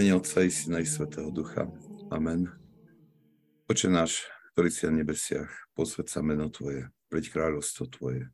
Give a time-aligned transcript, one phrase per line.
[0.00, 1.68] Mene Otca i Syna i Svetého Ducha.
[2.08, 2.48] Amen.
[3.68, 4.24] Oče náš,
[4.56, 8.32] ktorý si na nebesiach, posved sa meno Tvoje, preď kráľovstvo Tvoje.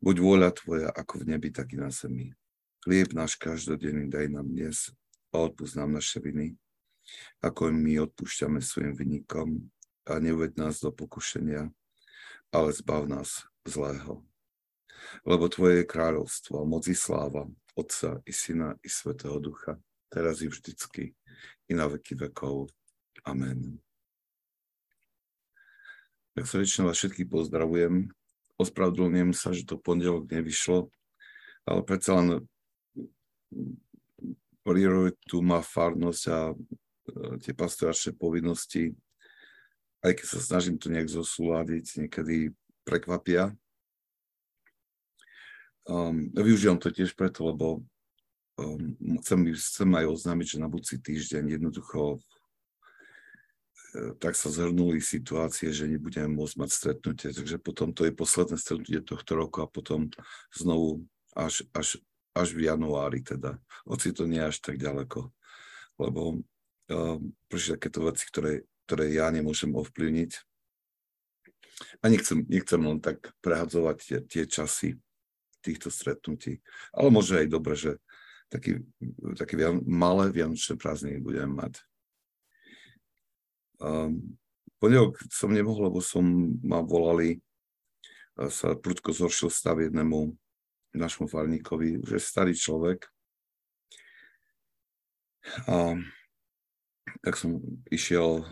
[0.00, 2.32] Buď vôľa Tvoja ako v nebi, tak i na zemi.
[2.80, 4.88] Chlieb náš každodenný daj nám dnes
[5.36, 6.56] a odpúsť nám naše viny,
[7.44, 9.68] ako my odpúšťame svojim vynikom
[10.08, 11.68] a neuved nás do pokušenia,
[12.56, 14.24] ale zbav nás zlého.
[15.28, 17.44] Lebo Tvoje je kráľovstvo, moc i sláva,
[17.76, 19.76] Otca i Syna i Svetého Ducha,
[20.08, 21.12] teraz i vždycky,
[21.68, 22.72] i na veky vekov.
[23.24, 23.80] Amen.
[26.36, 28.08] Tak srdečne vás všetkých pozdravujem.
[28.58, 30.90] Ospravedlňujem sa, že to pondelok nevyšlo,
[31.66, 32.46] ale predsa len
[34.62, 36.54] prioritu má farnosť a e,
[37.40, 38.92] tie pastoračné povinnosti,
[40.04, 42.52] aj keď sa snažím to nejak zosúľadiť, niekedy
[42.84, 43.56] prekvapia.
[45.88, 47.80] Um, využívam to tiež preto, lebo
[49.22, 52.18] chcem, chcem aj oznámiť, že na budúci týždeň jednoducho e,
[54.18, 57.28] tak sa zhrnuli situácie, že nebudeme môcť mať stretnutie.
[57.30, 60.10] Takže potom to je posledné stretnutie tohto roku a potom
[60.50, 61.06] znovu
[61.38, 62.02] až, až,
[62.34, 63.62] až v januári teda.
[63.86, 65.30] Hoci to nie až tak ďaleko.
[65.98, 66.42] Lebo
[66.90, 67.20] um,
[67.50, 70.32] prišli takéto veci, ktoré, ktoré ja nemôžem ovplyvniť.
[72.02, 74.98] A nechcem, nechcem len tak prehadzovať tie, tie časy
[75.62, 76.58] týchto stretnutí.
[76.90, 78.02] Ale môže aj dobre, že
[78.48, 78.80] taký,
[79.36, 81.80] také vian, malé vianočné prázdniny budem mať.
[83.78, 84.36] Um,
[84.82, 86.24] pondelok som nemohol, lebo som
[86.64, 87.38] ma volali,
[88.38, 90.30] sa prudko zhoršil stav jednému
[90.94, 93.06] našmu farníkovi, že starý človek.
[95.66, 95.98] A
[97.24, 97.58] tak som
[97.90, 98.46] išiel,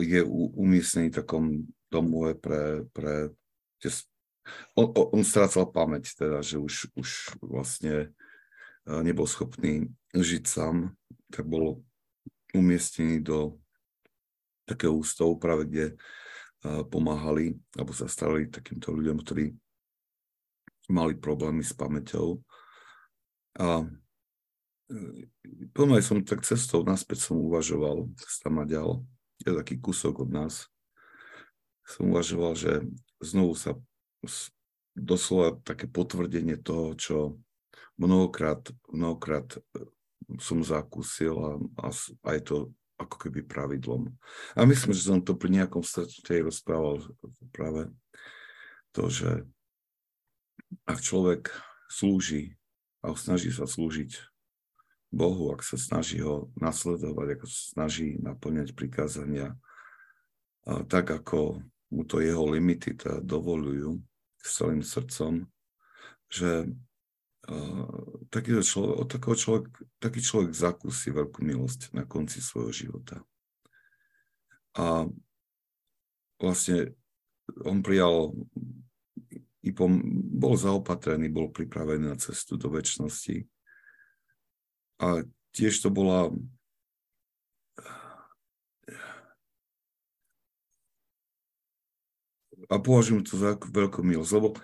[0.00, 0.22] je
[0.56, 1.44] umiestnený v takom
[1.92, 3.34] domove pre, pre
[4.78, 8.14] on, on strácal pamäť, teda, že už, už vlastne
[8.86, 10.94] nebol schopný žiť sám,
[11.34, 11.82] tak bol
[12.54, 13.58] umiestnený do
[14.66, 15.86] takého ústavu, práve kde
[16.90, 19.54] pomáhali alebo sa starali takýmto ľuďom, ktorí
[20.90, 22.42] mali problémy s pamäťou.
[23.58, 23.86] A e,
[25.74, 29.02] pomaly som tak cestou naspäť som uvažoval, cesta ďal,
[29.42, 30.70] je taký kúsok od nás,
[31.86, 32.82] som uvažoval, že
[33.22, 33.78] znovu sa
[34.96, 37.16] doslova také potvrdenie toho, čo
[37.96, 39.60] mnohokrát, mnohokrát e,
[40.40, 41.52] som zakúsil a,
[41.86, 41.88] a,
[42.24, 42.56] a je to
[42.96, 44.08] ako keby pravidlom.
[44.56, 47.04] A myslím, že som to pri nejakom stretnutí rozprával
[47.52, 47.92] práve
[48.96, 49.44] to, že
[50.88, 51.52] ak človek
[51.92, 52.56] slúži
[53.04, 54.16] a snaží sa slúžiť
[55.12, 59.54] Bohu, ak sa snaží ho nasledovať, ako sa snaží naplňať prikázania,
[60.66, 61.62] tak ako
[61.94, 64.02] mu to jeho limity teda dovolujú
[64.42, 65.46] s celým srdcom,
[66.26, 66.66] že
[68.30, 69.64] takýto človek, od takého človek,
[70.02, 73.22] taký človek zakúsi veľkú milosť na konci svojho života.
[74.76, 75.06] A
[76.42, 76.92] vlastne
[77.62, 78.34] on prijal,
[80.36, 83.46] bol zaopatrený, bol pripravený na cestu do väčšnosti.
[85.00, 85.22] A
[85.54, 86.34] tiež to bola
[92.66, 94.58] a považujem to za veľkú milosť, lebo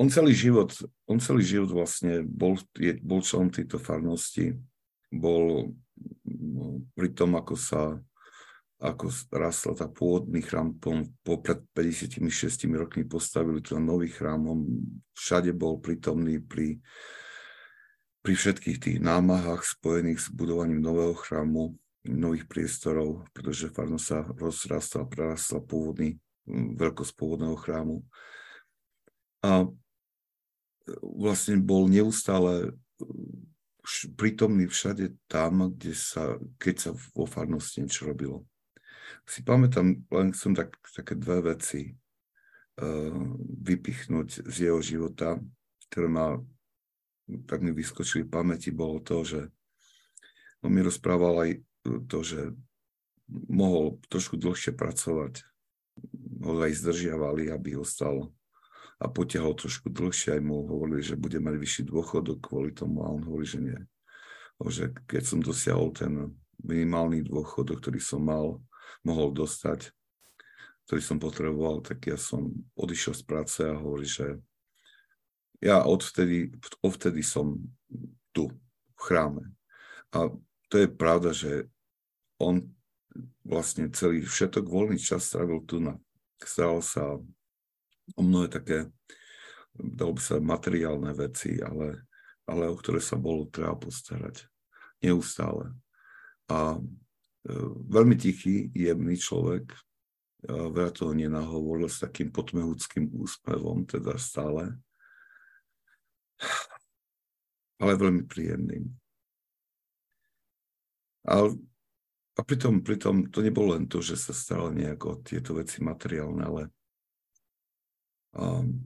[0.00, 0.72] on celý život,
[1.04, 4.56] on celý život vlastne bol, je, bol členom tejto farnosti,
[5.12, 5.76] bol
[6.24, 8.00] no, pri tom, ako sa
[8.80, 12.24] ako rastla tá pôvodný chrám, po, po pred 56
[12.72, 14.64] rokmi postavili tu nový chrám, on
[15.12, 16.80] všade bol prítomný pri,
[18.24, 21.76] pri všetkých tých námahách spojených s budovaním nového chrámu,
[22.08, 26.16] nových priestorov, pretože farnosť sa rozrastla, prerastla pôvodný,
[26.48, 28.00] veľkosť pôvodného chrámu.
[29.44, 29.68] A
[31.02, 32.74] vlastne bol neustále
[34.14, 38.46] prítomný všade tam, kde sa, keď sa vo farnosti niečo robilo.
[39.26, 43.24] Si pamätám, len som tak, také dve veci uh,
[43.62, 45.38] vypichnúť z jeho života,
[45.90, 46.38] ktoré ma
[47.46, 49.40] tak mi vyskočili v pamäti, bolo to, že
[50.66, 51.50] on mi rozprával aj
[52.10, 52.52] to, že
[53.30, 55.46] mohol trošku dlhšie pracovať.
[56.42, 58.32] Ho aj zdržiavali, aby ostal
[59.00, 63.08] a potiahol trošku dlhšie, aj mu hovorili, že bude mať vyšší dôchodok kvôli tomu a
[63.08, 63.80] on hovorí, že nie.
[64.60, 68.60] Že keď som dosiahol ten minimálny dôchodok, ktorý som mal,
[69.00, 69.88] mohol dostať,
[70.84, 74.36] ktorý som potreboval, tak ja som odišiel z práce a hovorí, že
[75.64, 76.52] ja odvtedy,
[76.84, 77.56] odvtedy som
[78.36, 78.52] tu,
[78.96, 79.48] v chráme.
[80.12, 80.28] A
[80.68, 81.68] to je pravda, že
[82.36, 82.68] on
[83.44, 85.96] vlastne celý všetok voľný čas strávil tu na.
[86.40, 87.16] Staral sa
[88.16, 88.78] o mnohé také,
[89.74, 92.06] dalo by sa materiálne veci, ale,
[92.46, 94.46] ale o ktoré sa bolo treba postarať.
[95.00, 95.72] neustále.
[96.52, 96.80] A e,
[97.88, 99.72] veľmi tichý, jemný človek,
[100.48, 104.72] veľa toho nenahovoril s takým potmehúckým úsmevom, teda stále,
[107.80, 108.88] ale veľmi príjemným.
[111.28, 111.52] A,
[112.36, 116.40] a pritom, pritom to nebolo len to, že sa staral nejak o tieto veci materiálne,
[116.40, 116.62] ale
[118.36, 118.84] um,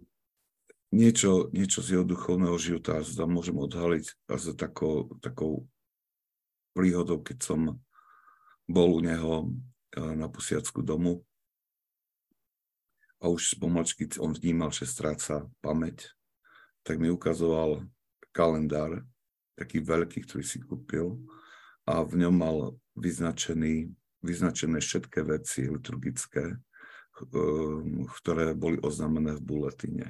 [0.94, 5.66] niečo, niečo z jeho duchovného života zda môžem odhaliť a za takou, takou
[6.74, 7.60] príhodou, keď som
[8.70, 9.50] bol u neho
[9.94, 11.22] na posiacku domu.
[13.22, 16.12] A už pomačky on vnímal, že stráca pamäť,
[16.84, 17.88] tak mi ukazoval
[18.34, 19.06] kalendár,
[19.56, 21.16] taký veľký, ktorý si kúpil.
[21.88, 22.56] A v ňom mal
[22.98, 26.60] vyznačený, vyznačené všetké veci liturgické, ehm,
[27.14, 30.06] ktoré boli oznámené v buletine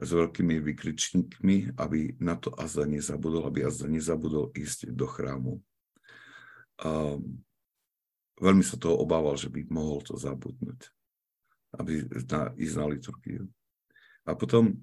[0.00, 5.62] s veľkými vykričníkmi, aby na to Azza nezabudol, aby Azza nezabudol ísť do chrámu.
[6.82, 7.14] A
[8.42, 10.90] veľmi sa toho obával, že by mohol to zabudnúť
[11.78, 13.44] aby na, ísť na liturgiu.
[14.24, 14.78] A potom,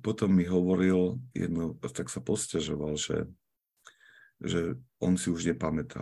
[0.00, 3.26] potom mi hovoril, jedno, tak sa posťažoval, že,
[4.40, 6.00] že on si už nepamätá,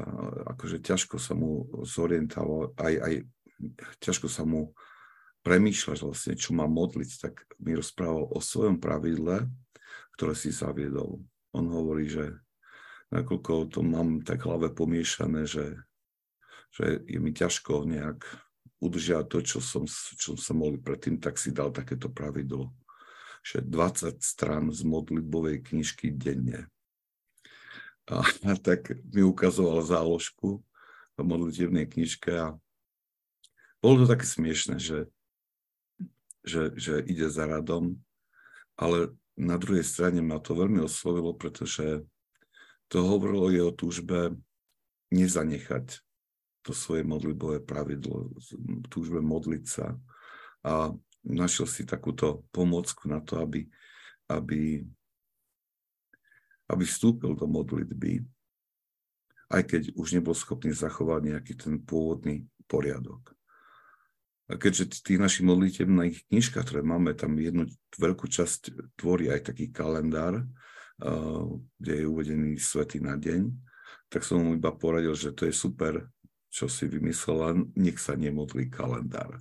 [0.54, 3.14] akože ťažko sa mu zorientoval, aj, aj
[4.02, 4.74] ťažko sa mu
[5.44, 9.44] premýšľať vlastne, čo má modliť, tak mi rozprával o svojom pravidle,
[10.16, 11.20] ktoré si zaviedol.
[11.52, 12.34] On hovorí, že
[13.12, 15.78] nakoľko to mám tak hlave pomiešané, že,
[16.72, 18.24] že je mi ťažko nejak
[18.80, 22.72] udržiavať to, čo som, čo som mohol predtým, tak si dal takéto pravidlo,
[23.44, 26.72] že 20 strán z modlitbovej knižky denne.
[28.08, 30.64] A, a tak mi ukazoval záložku
[31.14, 32.56] v modlitebnej knižke a
[33.84, 35.12] bolo to také smiešne, že,
[36.40, 38.00] že, že ide za radom,
[38.80, 42.00] ale na druhej strane ma to veľmi oslovilo, pretože
[42.88, 44.32] to hovorilo o jeho túžbe
[45.12, 46.00] nezanechať
[46.64, 48.32] to svoje modlitbové pravidlo,
[48.88, 49.92] túžbe modliť sa
[50.64, 53.68] a našiel si takúto pomocku na to, aby,
[54.32, 54.80] aby,
[56.72, 58.24] aby vstúpil do modlitby,
[59.52, 63.36] aj keď už nebol schopný zachovať nejaký ten pôvodný poriadok.
[64.44, 67.64] A keďže tých našich modlitebných knižkách, ktoré máme, tam jednu
[67.96, 70.44] veľkú časť tvorí aj taký kalendár,
[71.80, 73.48] kde je uvedený svety na deň,
[74.12, 76.06] tak som mu iba poradil, že to je super,
[76.52, 79.40] čo si vymyslela, nech sa nemodlí kalendár.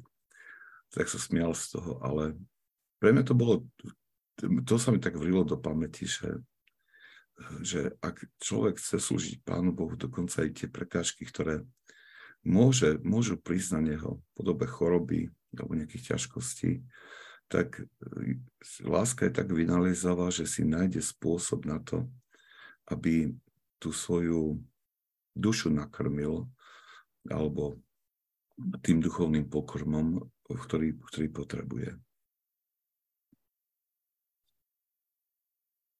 [0.95, 2.39] Tak sa smial z toho, ale
[2.97, 3.67] pre mňa to bolo,
[4.39, 6.41] to sa mi tak vrilo do pamäti, že,
[7.61, 11.61] že ak človek chce slúžiť Pánu Bohu, dokonca aj tie prekážky, ktoré
[12.43, 16.83] môže, môžu prísť na neho v podobe choroby alebo nejakých ťažkostí,
[17.47, 17.85] tak
[18.83, 22.09] láska je tak vynalizová, že si nájde spôsob na to,
[22.89, 23.31] aby
[23.77, 24.59] tú svoju
[25.37, 26.47] dušu nakrmil
[27.29, 27.79] alebo
[28.85, 31.89] tým duchovným pokrmom, ktorý, ktorý potrebuje.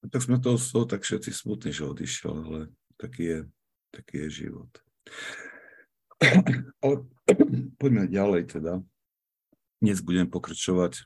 [0.04, 2.60] Tak sme toho toho tak všetci smutní, že odišiel, ale
[3.00, 3.40] taký je,
[3.96, 4.72] taký je život.
[6.84, 6.96] Ale
[7.82, 8.84] poďme ďalej teda.
[9.84, 11.04] Dnes budem pokračovať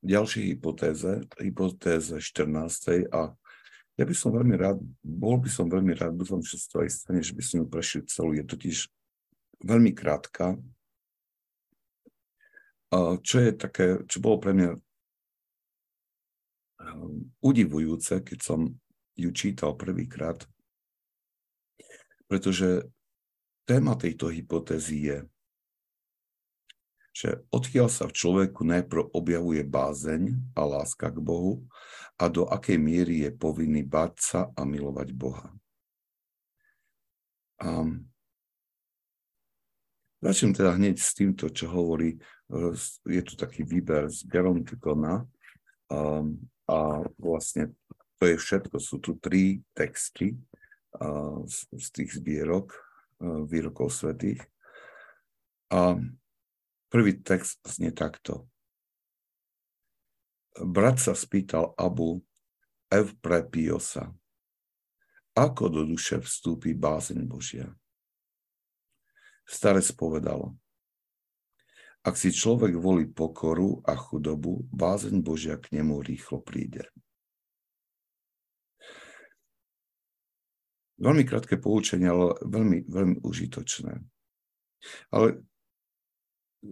[0.00, 3.06] v ďalšej hypotéze, hypotéze 14.
[3.12, 3.36] a
[4.00, 6.90] ja by som veľmi rád, bol by som veľmi rád, dúfam, že sa to aj
[6.90, 8.32] stane, že by som ju prešiel celú.
[8.32, 8.88] Je totiž
[9.60, 10.56] veľmi krátka.
[13.20, 14.80] Čo je také, čo bolo pre mňa um,
[17.44, 18.72] udivujúce, keď som
[19.14, 20.48] ju čítal prvýkrát,
[22.30, 22.86] pretože
[23.66, 25.18] téma tejto hypotézy je,
[27.10, 31.66] že odkiaľ sa v človeku najprv objavuje bázeň a láska k Bohu
[32.14, 35.50] a do akej miery je povinný báť sa a milovať Boha.
[37.66, 37.82] A
[40.22, 42.14] začnem teda hneď s týmto, čo hovorí,
[43.10, 45.26] je tu taký výber z Gerontikona
[45.90, 46.22] a,
[46.70, 46.78] a
[47.18, 47.74] vlastne
[48.22, 50.38] to je všetko, sú tu tri texty
[51.46, 52.74] z, z tých zbierok,
[53.46, 54.42] výrokov svetých.
[55.70, 55.98] A
[56.90, 58.50] Prvý text znie takto.
[60.58, 62.18] Brat sa spýtal Abu
[62.90, 64.10] Evprepiosa,
[65.38, 67.70] ako do duše vstúpi bázeň Božia.
[69.46, 70.50] Starec povedal,
[72.02, 76.90] ak si človek volí pokoru a chudobu, bázeň Božia k nemu rýchlo príde.
[81.00, 84.04] Veľmi krátke poučenie, ale veľmi, veľmi užitočné.
[85.08, 85.40] Ale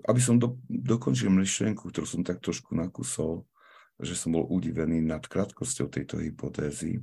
[0.05, 3.49] aby som do, dokončil myšlienku, ktorú som tak trošku nakusol,
[3.97, 7.01] že som bol udivený nad krátkosťou tejto hypotézy,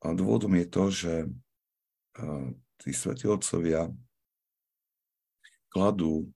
[0.00, 1.14] A dôvodom je to, že
[2.80, 3.92] tí svätí otcovia
[5.68, 6.32] kladú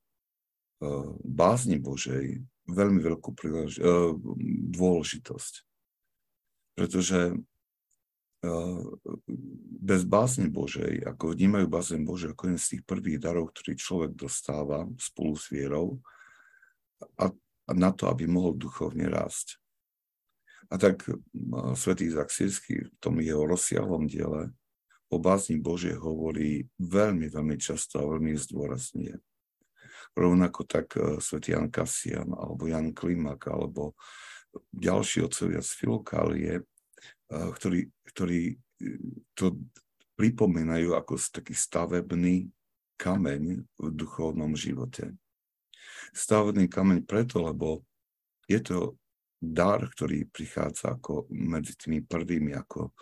[1.24, 3.30] bázni Božej veľmi veľkú
[4.68, 5.54] dôležitosť.
[6.76, 7.40] Pretože
[9.84, 14.12] bez bázne Božej, ako vnímajú bázeň Božej ako jeden z tých prvých darov, ktorý človek
[14.16, 16.00] dostáva spolu s vierou
[17.20, 17.28] a,
[17.68, 19.60] a na to, aby mohol duchovne rásť.
[20.72, 21.04] A tak
[21.76, 24.56] svätý Izak v tom jeho rozsiahlom diele
[25.12, 29.20] o bázni Božie hovorí veľmi, veľmi často a veľmi zdôraznie.
[30.14, 33.94] Rovnako tak e, svätý Jan Kasian, alebo Jan Klimak, alebo
[34.70, 36.52] ďalší otcovia z Filokálie,
[37.34, 37.80] ktorí,
[38.14, 38.54] ktorí e,
[39.34, 39.58] to
[40.14, 42.46] pripomínajú ako taký stavebný
[42.94, 45.10] kameň v duchovnom živote.
[46.14, 47.82] Stavebný kameň preto, lebo
[48.46, 48.78] je to
[49.42, 52.94] dar, ktorý prichádza ako medzi tými prvými, ako,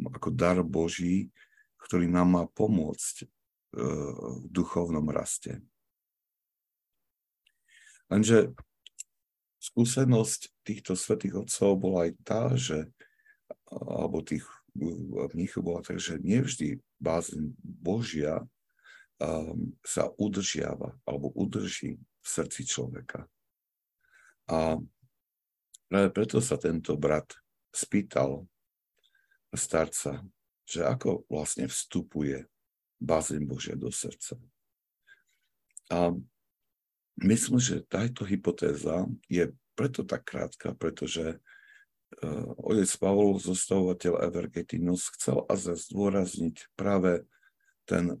[0.00, 1.28] ako dar Boží,
[1.76, 3.28] ktorý nám má pomôcť
[3.72, 5.60] v duchovnom raste.
[8.12, 8.52] Lenže
[9.62, 12.92] skúsenosť týchto svetých otcov bola aj tá, že,
[13.70, 14.44] alebo tých
[15.34, 18.40] mníchov bola tak, nevždy bázeň Božia
[19.20, 23.28] um, sa udržiava alebo udrží v srdci človeka.
[24.48, 24.80] A
[25.86, 27.36] práve preto sa tento brat
[27.72, 28.48] spýtal
[29.52, 30.24] starca,
[30.64, 32.48] že ako vlastne vstupuje
[33.02, 34.40] bázeň Božia do srdca.
[35.92, 36.16] A
[37.20, 41.40] myslím, že táto hypotéza je preto tak krátka, pretože
[42.60, 47.24] otec Pavol, zostavovateľ Evergetinus, chcel a zdôrazniť práve
[47.88, 48.20] ten,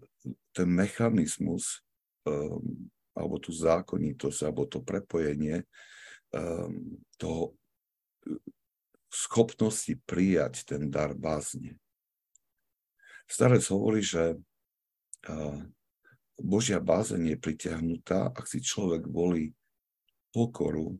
[0.56, 1.84] ten mechanizmus
[2.24, 5.68] um, alebo tú zákonitosť, alebo to prepojenie
[6.32, 7.52] um, toho
[9.12, 11.76] schopnosti prijať ten dar bázne.
[13.28, 14.40] Starec hovorí, že
[15.28, 15.60] uh,
[16.40, 19.52] Božia bázeň je pritiahnutá, ak si človek volí
[20.32, 20.96] pokoru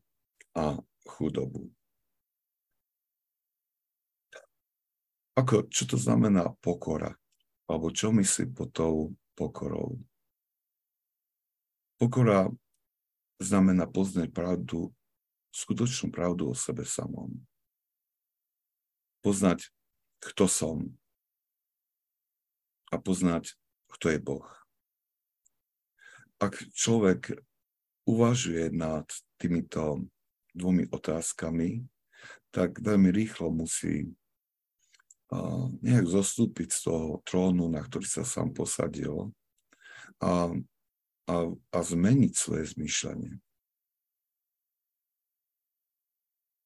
[0.52, 0.76] a
[1.08, 1.72] chudobu.
[5.38, 7.16] Ako, čo to znamená pokora?
[7.66, 8.94] Alebo čo myslí pod tou
[9.32, 9.96] pokorou?
[11.96, 12.52] Pokora
[13.40, 14.92] znamená poznať pravdu,
[15.54, 17.32] skutočnú pravdu o sebe samom.
[19.24, 19.70] Poznať,
[20.20, 20.76] kto som
[22.92, 23.56] a poznať,
[23.88, 24.62] kto je Boh
[26.42, 27.38] ak človek
[28.02, 29.06] uvažuje nad
[29.38, 30.02] týmito
[30.50, 31.86] dvomi otázkami,
[32.50, 34.10] tak veľmi rýchlo musí
[35.80, 39.32] nejak zostúpiť z toho trónu, na ktorý sa sám posadil
[40.20, 40.52] a,
[41.28, 43.40] a, a zmeniť svoje zmýšľanie.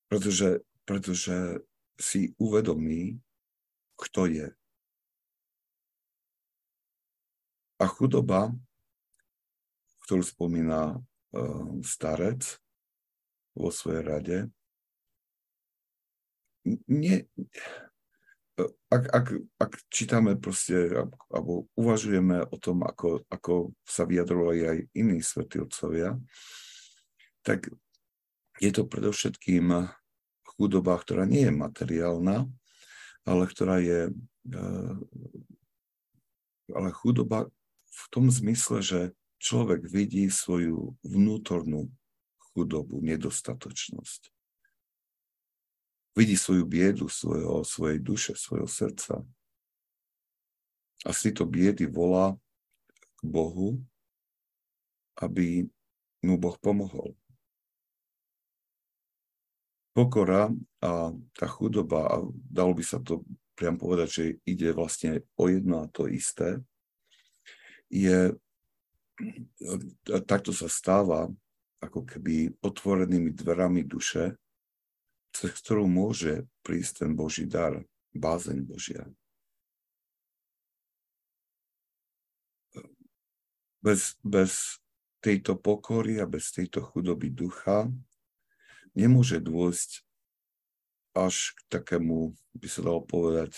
[0.07, 1.63] Pretože, pretože
[1.99, 3.19] si uvedomí,
[3.97, 4.49] kto je.
[7.77, 8.55] A chudoba
[10.07, 12.47] ktorú spomína uh, starec
[13.59, 14.39] vo svojej rade.
[16.87, 17.27] Nie,
[18.89, 19.27] ak, ak,
[19.61, 20.93] ak čítame proste,
[21.29, 26.17] alebo uvažujeme o tom, ako, ako sa vyjadrovali aj iní svätí otcovia,
[27.45, 27.69] tak
[28.57, 29.93] je to predovšetkým
[30.57, 32.49] chudoba, ktorá nie je materiálna,
[33.29, 34.09] ale ktorá je
[34.57, 34.97] uh,
[36.75, 37.47] ale chudoba
[37.87, 39.01] v tom zmysle, že
[39.39, 41.93] človek vidí svoju vnútornú
[42.51, 44.33] chudobu, nedostatočnosť.
[46.17, 49.21] Vidí svoju biedu svojho, svojej duše, svojho srdca.
[51.05, 52.33] A si to biedy volá
[53.21, 53.77] k Bohu,
[55.21, 55.69] aby
[56.25, 57.13] mu Boh pomohol.
[59.93, 63.25] Pokora a tá chudoba, a dalo by sa to
[63.57, 66.61] priam povedať, že ide vlastne o jedno a to isté,
[67.89, 68.37] je
[70.29, 71.33] takto sa stáva
[71.81, 74.37] ako keby otvorenými dverami duše,
[75.37, 77.85] cez ktorú môže prísť ten Boží dar,
[78.17, 79.05] bázeň Božia.
[83.85, 84.81] Bez, bez
[85.21, 87.87] tejto pokory a bez tejto chudoby ducha
[88.97, 90.03] nemôže dôjsť
[91.13, 93.57] až k takému, by sa dalo povedať,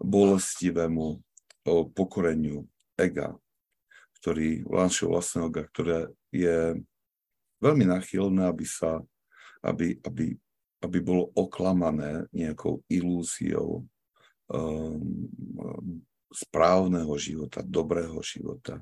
[0.00, 1.20] bolestivému
[1.92, 2.64] pokoreniu
[2.96, 3.36] ega,
[4.20, 5.98] ktorý, našeho vlastného oga, ktoré
[6.32, 6.80] je
[7.60, 9.04] veľmi nachylné, aby sa,
[9.60, 10.36] aby, aby,
[10.80, 13.84] aby bolo oklamané nejakou ilúziou
[14.48, 15.00] um,
[16.32, 18.80] správneho života, dobrého života.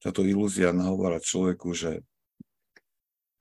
[0.00, 2.00] Táto ilúzia nahovára človeku, že,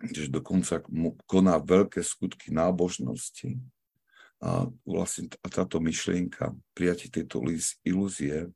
[0.04, 0.84] že dokonca
[1.30, 3.62] koná veľké skutky nábožnosti,
[4.40, 7.44] A vlastne táto myšlienka, prijatie tejto
[7.84, 8.48] ilúzie,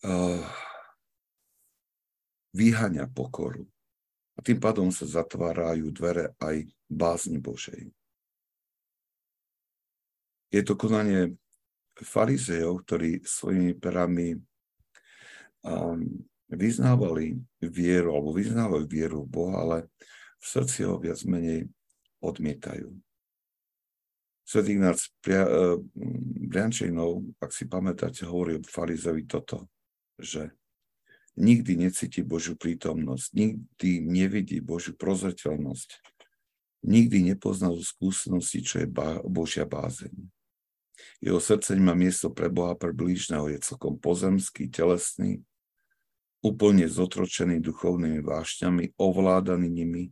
[0.00, 0.40] uh,
[2.56, 3.68] vyhania pokoru.
[4.34, 7.90] A tým pádom sa zatvárajú dvere aj bázni Božej.
[10.50, 11.34] Je to konanie
[11.98, 14.34] farizejov, ktorí svojimi perami
[15.62, 16.02] um,
[16.50, 19.78] vyznávali vieru, alebo vyznávajú vieru v Boha, ale
[20.38, 21.70] v srdci ho viac menej
[22.22, 22.90] odmietajú.
[24.44, 25.80] Svetý Ignác eh,
[26.52, 29.72] Briančejnov, ak si pamätáte, hovorí o farizevi toto,
[30.20, 30.52] že
[31.34, 35.90] nikdy necíti Božiu prítomnosť, nikdy nevidí Božiu prozreteľnosť,
[36.86, 38.88] nikdy nepozná zo skúsenosti, čo je
[39.26, 40.14] Božia bázeň.
[41.18, 45.42] Jeho srdce nemá miesto pre Boha, pre blížneho, je celkom pozemský, telesný,
[46.44, 50.04] úplne zotročený duchovnými vášňami, ovládaný nimi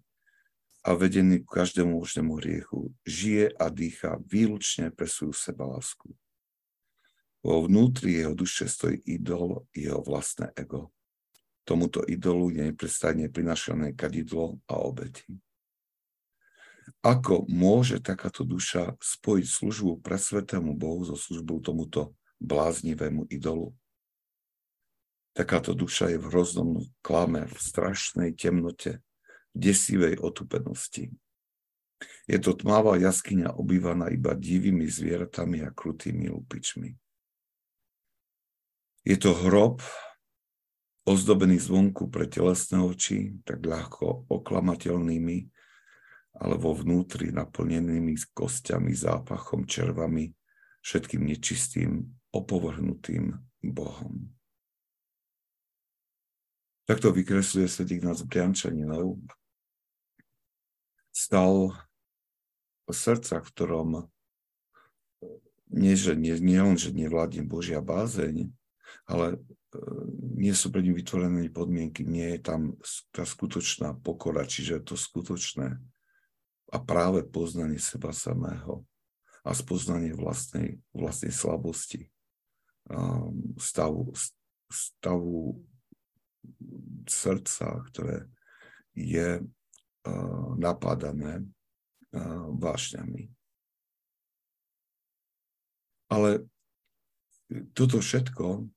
[0.83, 2.91] a vedený k každému možnému hriechu.
[3.07, 6.11] Žije a dýcha výlučne pre svoju sebalásku.
[7.43, 10.91] Vo vnútri jeho duše stojí idol, jeho vlastné ego.
[11.62, 15.23] Tomuto idolu je neprestajne prinašané kadidlo a obeti.
[17.02, 23.75] Ako môže takáto duša spojiť službu pre svetému Bohu so službou tomuto bláznivému idolu?
[25.33, 29.00] Takáto duša je v hroznom klame, v strašnej temnote,
[29.54, 31.14] v desivej otupenosti.
[32.26, 36.90] Je to tmavá jaskyňa obývaná iba divými zvieratami a krutými lupičmi.
[39.02, 39.83] Je to hrob,
[41.02, 45.38] ozdobený zvonku pre telesné oči, tak ľahko oklamateľnými,
[46.38, 50.30] ale vo vnútri naplnenými kostiami, zápachom, červami,
[50.82, 54.32] všetkým nečistým, opovrhnutým Bohom.
[56.82, 59.23] Takto vykresluje svetý Ignác Briančaninov.
[61.15, 61.71] Stal
[62.91, 63.88] srdca, v ktorom
[65.73, 68.52] nie, že, nie, nie len, že nevládne Božia bázeň,
[69.08, 69.41] ale
[70.37, 72.61] nie sú pre ním vytvorené podmienky, nie je tam
[73.08, 75.80] tá skutočná pokora, čiže to skutočné
[76.73, 78.85] a práve poznanie seba samého
[79.45, 82.08] a spoznanie vlastnej, vlastnej slabosti,
[83.58, 84.13] stavu,
[84.71, 85.61] stavu
[87.04, 88.28] srdca, ktoré
[88.97, 93.28] je uh, napádané uh, vášňami.
[96.13, 96.45] Ale
[97.73, 98.69] toto všetko,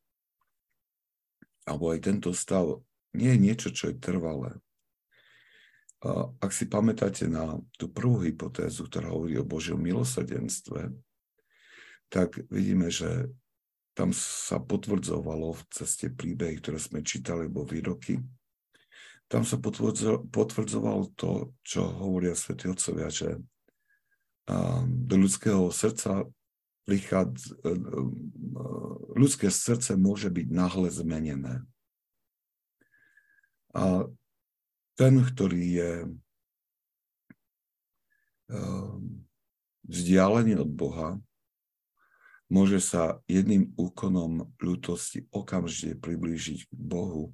[1.65, 2.79] alebo aj tento stav,
[3.17, 4.53] nie je niečo, čo je trvalé.
[6.37, 10.93] Ak si pamätáte na tú prvú hypotézu, ktorá hovorí o Božiom milosrdenstve,
[12.13, 13.33] tak vidíme, že
[13.97, 18.21] tam sa potvrdzovalo v ceste príbehy, ktoré sme čítali, alebo výroky.
[19.25, 23.41] Tam sa potvrdzovalo to, čo hovoria svätí otcovia, že
[24.85, 26.29] do ľudského srdca
[26.85, 27.73] prichádza, e, e,
[29.17, 31.65] ľudské srdce môže byť náhle zmenené.
[33.75, 34.07] A
[34.95, 35.91] ten, ktorý je
[39.89, 41.19] vzdialený od Boha,
[42.49, 47.33] môže sa jedným úkonom ľútosti okamžite priblížiť k Bohu,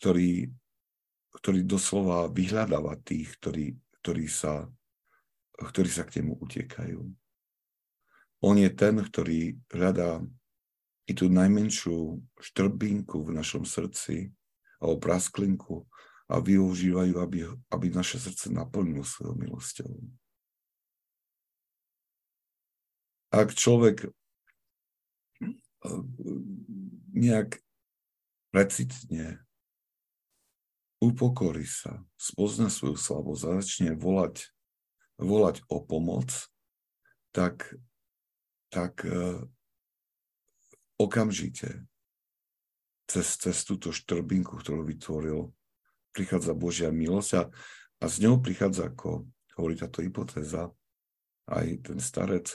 [0.00, 0.48] ktorý,
[1.38, 4.66] ktorý doslova vyhľadáva tých, ktorí, ktorí, sa,
[5.60, 7.00] ktorí sa k nemu utekajú.
[8.42, 10.18] On je ten, ktorý hľadá
[11.06, 14.34] i tú najmenšiu štrbinku v našom srdci
[14.82, 15.86] alebo prasklinku
[16.26, 17.38] a využívajú, aby,
[17.70, 19.90] aby naše srdce naplnilo svojou milosťou.
[23.32, 24.12] ak človek eh,
[27.16, 27.56] nejak
[28.52, 29.40] precitne
[31.00, 34.52] upokorí sa, spozna svoju slabosť a začne volať,
[35.16, 36.30] volať o pomoc,
[37.32, 37.74] tak,
[38.72, 39.44] tak uh,
[40.96, 41.84] okamžite
[43.04, 45.52] cez, cez túto štrbinku, ktorú vytvoril,
[46.16, 47.42] prichádza Božia milosť a,
[48.00, 49.28] a s ňou prichádza, ako
[49.60, 50.72] hovorí táto hypotéza,
[51.52, 52.48] aj ten starec,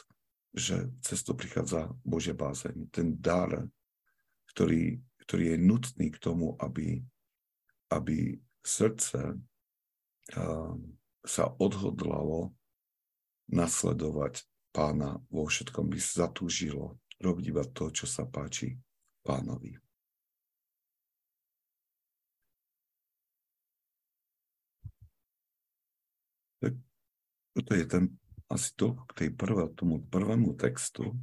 [0.57, 2.89] že cez to prichádza Božia bázeň.
[2.89, 3.69] Ten dar,
[4.53, 7.05] ktorý, ktorý je nutný k tomu, aby,
[7.93, 10.73] aby srdce uh,
[11.21, 12.57] sa odhodlalo
[13.53, 14.41] nasledovať
[14.77, 18.77] pána vo všetkom, by zatúžilo robiť iba to, čo sa páči
[19.25, 19.73] pánovi.
[27.57, 28.13] toto je ten
[28.53, 31.17] asi to k tej prvé, tomu prvému textu.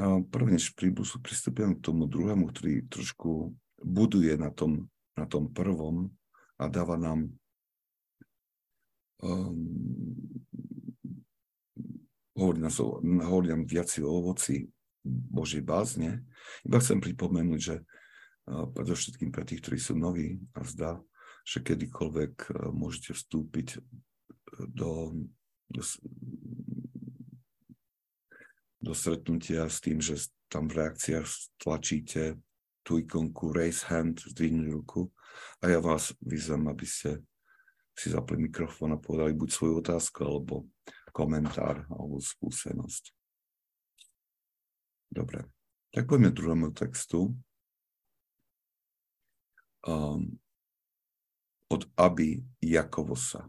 [0.00, 6.10] A prvne, než pristupujem k tomu druhému, ktorý trošku buduje na tom, na tom prvom
[6.58, 7.30] a dáva nám
[9.22, 9.70] um,
[12.34, 14.68] hovorí, nás, hovorí nám viac o ovoci
[15.04, 16.24] Božej bázne.
[16.66, 17.76] Iba chcem pripomenúť, že
[18.44, 21.00] predovšetkým pre tých, ktorí sú noví a zdá,
[21.44, 23.80] že kedykoľvek môžete vstúpiť
[24.72, 25.12] do,
[25.68, 25.82] do,
[28.80, 31.28] do stretnutia s tým, že tam v reakciách
[31.60, 32.36] tlačíte
[32.84, 35.08] tú ikonku raise hand, zdvihnúť ruku
[35.64, 37.24] a ja vás vyzvem, aby ste
[37.96, 40.68] si zapli mikrofón a povedali buď svoju otázku, alebo
[41.14, 43.14] komentár, alebo skúsenosť.
[45.14, 45.46] Dobre,
[45.94, 47.30] tak poďme druhému textu.
[49.86, 50.34] Um,
[51.70, 53.46] od Aby Jakovosa.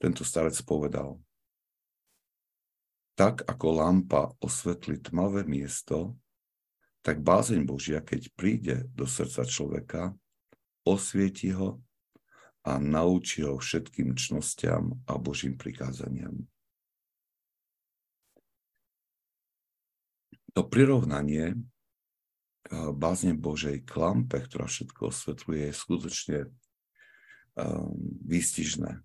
[0.00, 1.20] Tento starec povedal,
[3.12, 6.16] tak ako lampa osvetli tmavé miesto,
[7.04, 10.02] tak bázeň Božia, keď príde do srdca človeka,
[10.86, 11.82] osvieti ho
[12.62, 16.46] a naučí ho všetkým čnostiam a Božím prikázaniam.
[20.52, 21.58] To prirovnanie
[22.94, 29.02] bázne Božej klampe, ktorá všetko osvetľuje, je skutočne um, výstižné.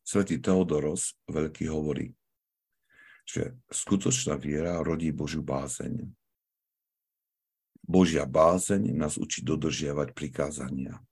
[0.00, 2.10] Svetý Teodoros veľký hovorí,
[3.22, 6.02] že skutočná viera rodí Božiu bázeň.
[7.90, 11.02] Božia bázeň nás učí dodržiavať prikázania.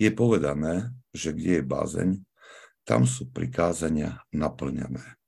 [0.00, 2.10] Je povedané, že kde je bázeň,
[2.88, 5.20] tam sú prikázania naplňané.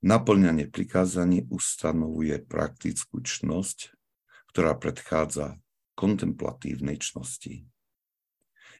[0.00, 3.92] Naplňanie prikázaní ustanovuje praktickú čnosť,
[4.56, 5.60] ktorá predchádza
[5.92, 7.68] kontemplatívnej čnosti.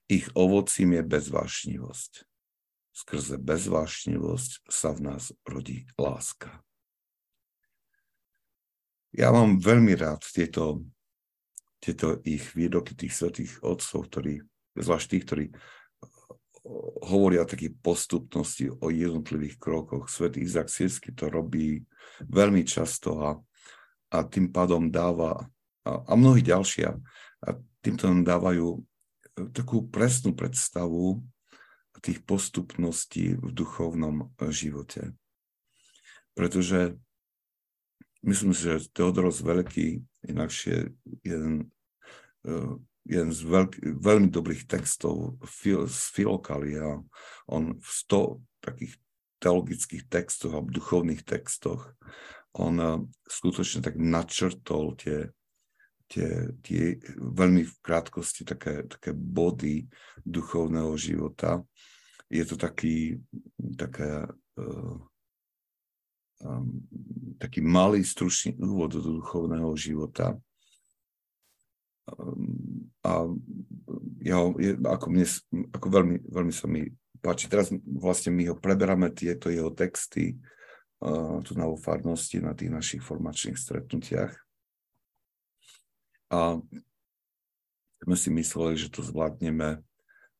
[0.08, 2.12] Ich ovocím je bezvášnivosť
[2.94, 6.62] skrze bezvášnivosť sa v nás rodí láska.
[9.14, 10.82] Ja mám veľmi rád tieto,
[11.78, 14.42] tieto ich výroky tých svetých otcov, ktorí,
[14.74, 15.58] zvlášť tých, ktorí eh,
[17.06, 20.10] hovoria o takej postupnosti, o jednotlivých krokoch.
[20.10, 21.86] Svetý Izak Sirsky to robí
[22.26, 23.30] veľmi často a,
[24.10, 25.46] a tým pádom dáva,
[25.86, 26.98] a, a mnohí ďalšia,
[27.46, 27.48] a
[27.78, 28.82] týmto nám dávajú eh,
[29.54, 31.22] takú presnú predstavu
[32.04, 35.16] tých postupností v duchovnom živote.
[36.36, 37.00] Pretože
[38.24, 40.90] myslím si, že Teodoros Veľký inakšie
[41.22, 41.70] jeden,
[42.42, 42.54] e,
[43.04, 47.04] jeden z veľký, veľmi dobrých textov z Filokalia.
[47.46, 48.96] On v sto takých
[49.38, 51.92] teologických textoch a duchovných textoch
[52.56, 52.88] on e,
[53.28, 55.28] skutočne tak načrtol tie,
[56.08, 59.84] tie, tie veľmi v krátkosti také, také body
[60.24, 61.60] duchovného života
[62.34, 63.20] je to taký,
[63.78, 64.26] taká,
[64.58, 64.96] uh,
[66.42, 66.82] um,
[67.38, 70.34] taký malý, stručný úvod do duchovného života.
[72.10, 73.28] Um, a
[74.24, 75.26] ja, je, ako, mne,
[75.70, 76.88] ako veľmi, veľmi sa mi
[77.20, 77.46] páči.
[77.46, 80.34] Teraz vlastne my ho preberáme tieto jeho texty
[81.04, 84.32] uh, tu na farnosti, na tých našich formačných stretnutiach.
[86.32, 86.58] A
[88.04, 89.84] sme si mysleli, že to zvládneme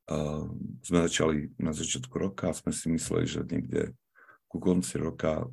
[0.05, 0.53] Uh,
[0.85, 3.97] sme začali na začiatku roka a sme si mysleli, že niekde
[4.53, 5.49] ku konci roka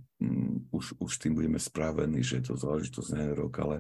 [0.82, 3.78] už, už tým budeme správení, že je to záležitosť na rok, ale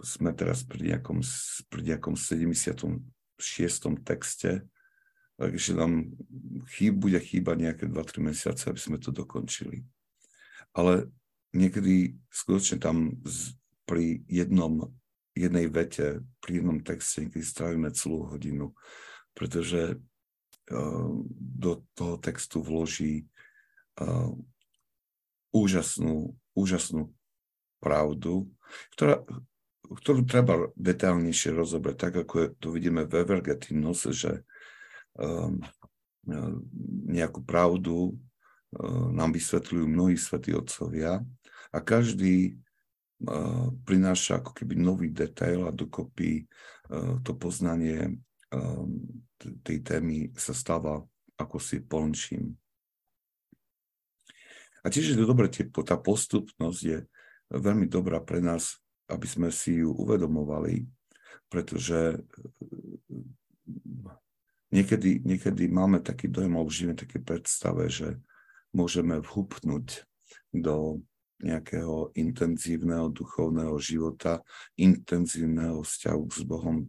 [0.00, 1.20] sme teraz pri nejakom,
[1.68, 3.04] pri nejakom 76.
[4.00, 4.64] texte,
[5.36, 6.16] takže nám
[6.72, 9.84] chýb, bude chýbať nejaké 2-3 mesiace, aby sme to dokončili.
[10.72, 11.12] Ale
[11.52, 13.52] niekedy skutočne tam z,
[13.84, 14.88] pri jednom,
[15.36, 18.72] jednej vete, pri jednom texte niekedy strávime celú hodinu
[19.34, 23.26] pretože uh, do toho textu vloží
[24.00, 24.34] uh,
[25.50, 27.10] úžasnú, úžasnú
[27.82, 28.50] pravdu,
[28.94, 29.24] ktorá,
[29.90, 34.46] ktorú treba detailnejšie rozobrať, tak ako je, to vidíme v Evergetinus, že
[35.18, 35.58] um,
[37.10, 41.18] nejakú pravdu uh, nám vysvetľujú mnohí svätí otcovia
[41.74, 48.20] a každý uh, prináša ako keby nový detail a dokopy uh, to poznanie
[48.54, 49.00] um,
[49.64, 51.02] tej témy sa stáva
[51.40, 52.52] ako si plnším.
[54.80, 56.98] A tiež je to dobré, tá postupnosť je
[57.52, 58.78] veľmi dobrá pre nás,
[59.10, 60.86] aby sme si ju uvedomovali,
[61.50, 62.22] pretože eh,
[64.70, 68.16] niekedy, niekedy máme taký dojem, alebo žijeme také predstave, že
[68.70, 70.06] môžeme vhupnúť
[70.54, 71.02] do
[71.40, 74.44] nejakého intenzívneho duchovného života,
[74.76, 76.84] intenzívneho vzťahu s Bohom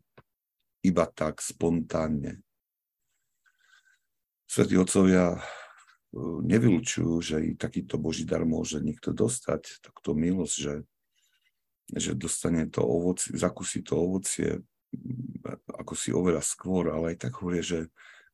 [0.83, 2.41] iba tak spontánne.
[4.49, 5.39] Svetí otcovia e,
[6.19, 10.75] nevylučujú, že i takýto Boží dar môže niekto dostať, takto milosť, že,
[11.95, 14.59] že dostane to ovocie, zakusí to ovocie
[15.71, 17.87] ako si oveľa skôr, ale aj tak hovorí, že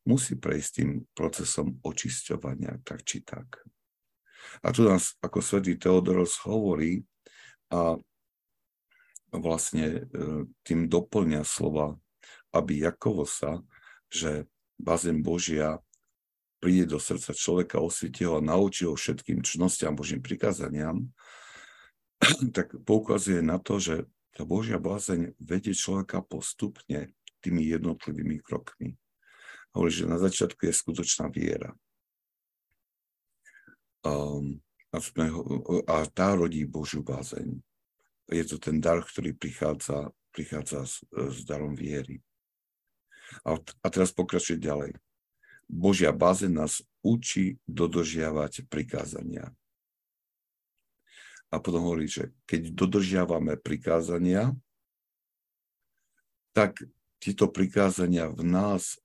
[0.04, 3.62] musí prejsť tým procesom očisťovania, tak či tak.
[4.64, 7.04] A tu nás, ako svätý Teodoros hovorí,
[7.68, 8.00] a
[9.28, 10.00] vlastne e,
[10.64, 12.00] tým doplňa slova,
[12.56, 13.60] aby Jakovo sa,
[14.08, 14.48] že
[14.80, 15.84] bazén Božia
[16.58, 21.06] príde do srdca človeka, osvieti ho a naučí ho všetkým čnostiam Božím prikázaniam,
[22.56, 28.94] tak poukazuje na to, že tá Božia bázeň vedie človeka postupne tými jednotlivými krokmi.
[29.74, 31.74] Hovorí, že na začiatku je skutočná viera.
[34.02, 34.62] Um,
[35.86, 37.60] a tá rodí Božiu bázeň.
[38.28, 42.20] Je to ten dar, ktorý prichádza, prichádza s, s darom viery.
[43.44, 44.96] A, a teraz pokračuje ďalej.
[45.68, 49.52] Božia bázeň nás učí dodržiavať prikázania.
[51.48, 54.52] A potom hovorí, že keď dodržiavame prikázania,
[56.52, 56.84] tak
[57.20, 59.00] tieto prikázania v nás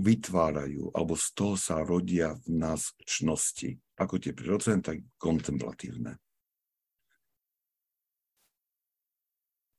[0.00, 6.16] vytvárajú, alebo z toho sa rodia v nás čnosti, ako tie prirodzené, tak kontemplatívne.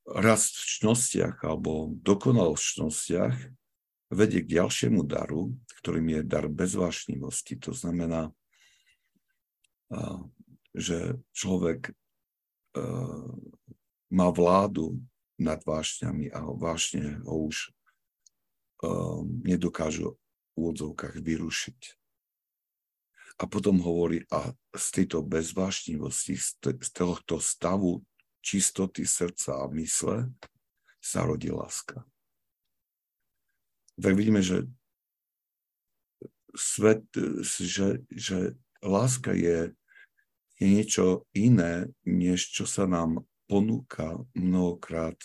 [0.06, 3.36] Rast v čnostiach alebo dokonalosť v čnostiach
[4.12, 7.56] vedie k ďalšiemu daru, ktorým je dar bezvášnivosti.
[7.64, 8.36] To znamená,
[10.76, 11.96] že človek
[14.12, 15.00] má vládu
[15.40, 17.72] nad vášňami a vášne ho už
[19.48, 20.20] nedokážu
[20.52, 21.80] v úvodzovkách vyrušiť.
[23.42, 28.06] A potom hovorí, a z tejto bezvášnivosti, z tohto stavu
[28.44, 30.30] čistoty srdca a mysle
[31.02, 32.06] sa rodí láska.
[34.00, 34.70] Tak vidíme, že
[36.56, 37.04] svet,
[37.44, 39.72] že, že láska je,
[40.60, 45.20] je niečo iné, než čo sa nám ponúka mnohokrát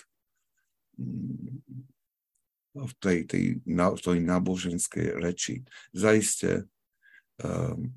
[2.76, 5.64] v tej, tej, v tej náboženskej reči.
[5.96, 6.68] Zajiste
[7.40, 7.88] um,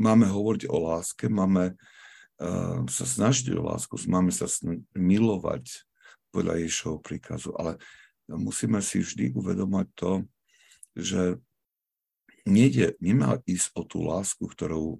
[0.00, 4.48] máme hovoriť o láske, máme uh, sa snažiť o lásku, máme sa
[4.96, 5.89] milovať
[6.30, 7.76] podľa Ježišovho príkazu, ale
[8.30, 10.12] musíme si vždy uvedomať to,
[10.94, 11.22] že
[12.46, 14.98] nejde, nemá ísť o tú lásku, ktorou,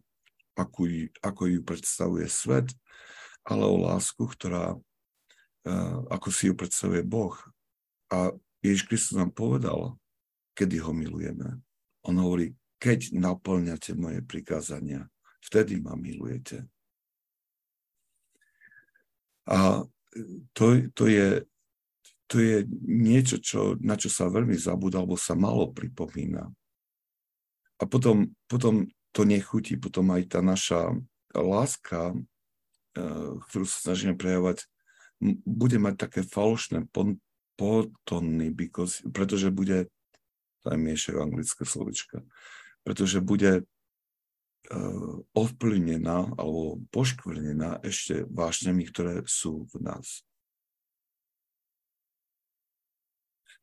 [0.54, 0.80] ako,
[1.22, 2.70] ako ju predstavuje svet,
[3.46, 4.76] ale o lásku, ktorá
[6.08, 7.36] ako si ju predstavuje Boh.
[8.08, 8.32] A
[8.64, 9.96] Ježiš Kristus nám povedal,
[10.56, 11.60] kedy ho milujeme.
[12.04, 15.04] On hovorí, keď naplňate moje prikázania,
[15.44, 16.64] vtedy ma milujete.
[19.48, 19.84] A
[20.52, 21.28] to, to, je,
[22.26, 26.50] to je niečo, čo, na čo sa veľmi zabúda, alebo sa malo pripomína.
[27.80, 30.94] A potom, potom to nechutí, potom aj tá naša
[31.32, 32.14] láska,
[32.98, 34.66] eh, ktorú sa snažíme prejavovať,
[35.44, 36.88] bude mať také falošné
[37.56, 38.46] potony,
[39.12, 39.92] pretože bude,
[40.64, 42.24] to miešajú anglické slovička,
[42.88, 43.68] pretože bude
[45.34, 50.22] ovplyvnená alebo poškvrnená ešte vášňami, ktoré sú v nás.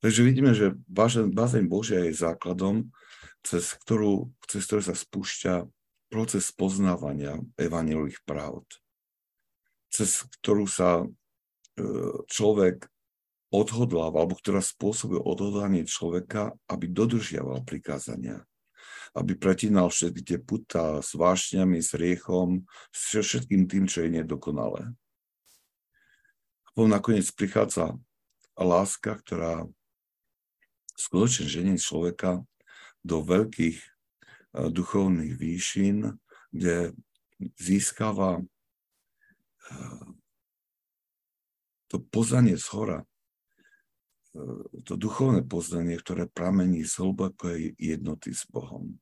[0.04, 2.91] Takže vidíme, že bázeň Božia je základom,
[3.41, 5.65] cez ktorú, cez ktorú sa spúšťa
[6.12, 8.67] proces poznávania evanielových pravd,
[9.89, 11.08] cez ktorú sa
[12.28, 12.86] človek
[13.48, 18.43] odhodláva, alebo ktorá spôsobuje odhodlanie človeka, aby dodržiaval prikázania.
[19.15, 24.91] Aby pretínal všetky tie puta s vášňami, s riechom, s všetkým tým, čo je nedokonalé.
[26.63, 27.96] A potom nakoniec prichádza
[28.58, 29.70] láska, ktorá
[30.98, 32.41] skutočne ženie človeka
[33.06, 33.89] do veľkých eh,
[34.67, 36.17] duchovných výšin,
[36.50, 36.98] kde
[37.56, 40.17] získava eh,
[41.88, 43.06] to poznanie z hora, e,
[44.86, 48.95] to duchovné poznanie, ktoré pramení z hlbokej jednoty s Bohom.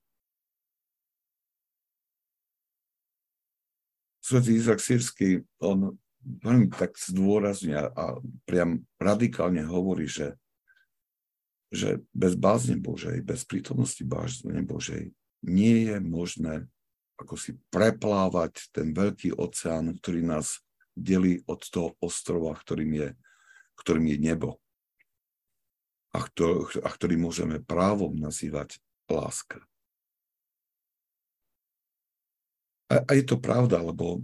[4.24, 8.18] Svetý Izak Sírsky, on veľmi tak zdôrazne a
[8.50, 10.34] priam radikálne hovorí, že,
[11.70, 15.14] že bez bázne Božej, bez prítomnosti bázne Božej
[15.46, 16.66] nie je možné
[17.16, 20.60] ako si preplávať ten veľký oceán, ktorý nás
[20.96, 23.10] delí od toho ostrova, ktorým je,
[23.80, 24.60] ktorým je nebo.
[26.16, 28.80] A, ktor, a ktorý môžeme právom nazývať
[29.12, 29.60] láska.
[32.88, 34.24] A, a je to pravda, lebo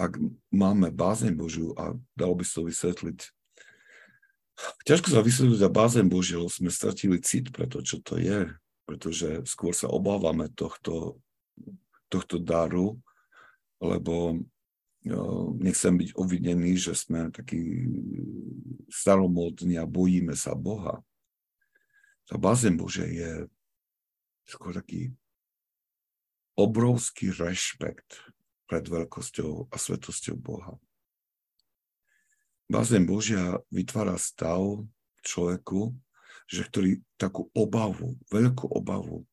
[0.00, 0.16] ak
[0.48, 3.18] máme bázeň Božiu, a dalo by sa to vysvetliť,
[4.88, 8.48] ťažko sa vysvetliť za bázeň Božiu, lebo sme stratili cit pre to, čo to je,
[8.88, 11.20] pretože skôr sa obávame tohto,
[12.08, 12.96] tohto daru,
[13.84, 14.40] lebo
[15.58, 17.86] nechcem byť obvinený, že sme takí
[18.90, 21.02] staromodní a bojíme sa Boha.
[22.28, 23.48] Tá bázeň Bože je
[24.44, 25.16] skôr taký
[26.60, 28.20] obrovský rešpekt
[28.68, 30.76] pred veľkosťou a svetosťou Boha.
[32.68, 34.60] Bázeň Božia vytvára stav
[35.24, 35.96] človeku,
[36.44, 39.24] že ktorý takú obavu, veľkú obavu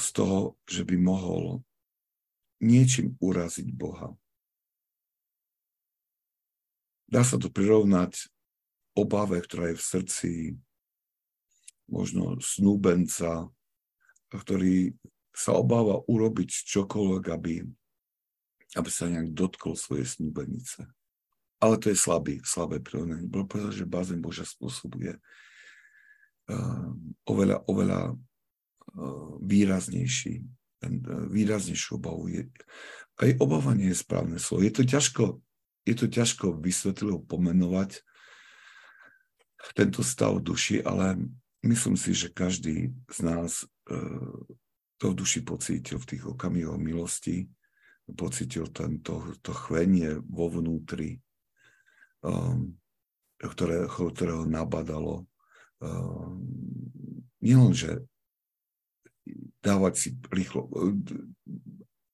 [0.00, 1.60] z toho, že by mohol
[2.56, 4.16] niečím uraziť Boha.
[7.04, 8.32] Dá sa to prirovnať
[8.96, 10.30] obave, ktorá je v srdci
[11.86, 13.50] možno snúbenca,
[14.30, 14.94] ktorý
[15.32, 17.54] sa obáva urobiť čokoľvek, aby,
[18.74, 20.88] aby sa nejak dotkol svojej snúbenice.
[21.60, 26.88] Ale to je slabý, slabé prirovnanie, pretože bázeň Božia spôsobuje uh,
[27.24, 30.44] oveľa, oveľa uh, výraznejší,
[30.84, 32.28] uh, výraznejšiu obavu.
[32.28, 32.42] Je,
[33.20, 34.64] aj obava nie je správne slovo.
[34.64, 35.40] Je to ťažko
[35.86, 38.02] je to ťažko vysvetlivo pomenovať
[39.78, 41.30] tento stav duši, ale
[41.66, 43.96] myslím si, že každý z nás e,
[44.96, 47.44] to v duši pocítil v tých okamihoch milosti,
[48.14, 51.18] pocítil tento, to chvenie vo vnútri,
[52.22, 52.78] um,
[53.42, 53.90] ktoré,
[54.32, 55.26] ho nabadalo.
[55.82, 56.40] Um,
[57.42, 58.06] nielen, že
[59.60, 60.70] dávať si rýchlo,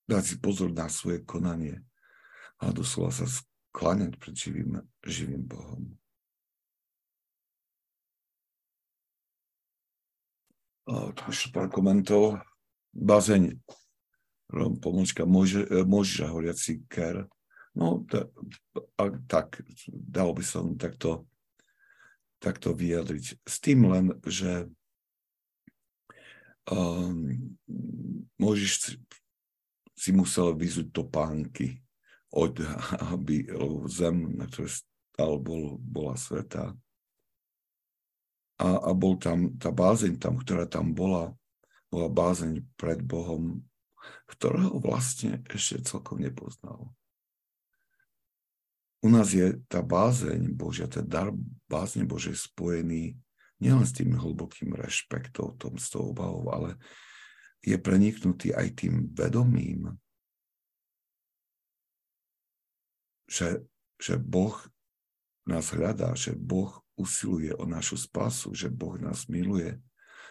[0.08, 1.84] dať si pozor na svoje konanie,
[2.56, 3.28] ale doslova sa
[3.70, 5.92] kláňať pred živým, živým Bohom.
[11.30, 12.42] Ešte pár komentov.
[12.92, 13.56] Bazeň,
[14.82, 17.30] pomočka Možiša horiaci ker.
[17.72, 18.28] No, ta,
[19.00, 21.24] a, tak, dalo by som takto,
[22.36, 23.40] takto vyjadriť.
[23.48, 24.68] S tým len, že
[26.68, 27.56] um,
[28.36, 29.00] Možiš
[29.96, 31.80] si musel vyzuť topánky
[32.34, 32.60] od,
[33.14, 33.48] aby
[33.88, 36.76] zem, na ktorej stal, bol, bola sveta.
[38.62, 41.34] A, a bol tam tá bázeň tam, ktorá tam bola,
[41.90, 43.58] bola bázeň pred Bohom,
[44.30, 46.94] ktorého vlastne ešte celkom nepoznal.
[49.02, 51.34] U nás je tá bázeň Božia, ten dar
[51.66, 53.18] bázne Bože spojený
[53.58, 56.78] nielen s tým hlbokým rešpektom, tom s tou obavou, ale
[57.62, 59.94] je preniknutý aj tým vedomím,
[63.30, 63.62] že,
[64.02, 64.54] že Boh
[65.46, 69.80] nás hľadá, že Boh usiluje o našu spásu, že Boh nás miluje,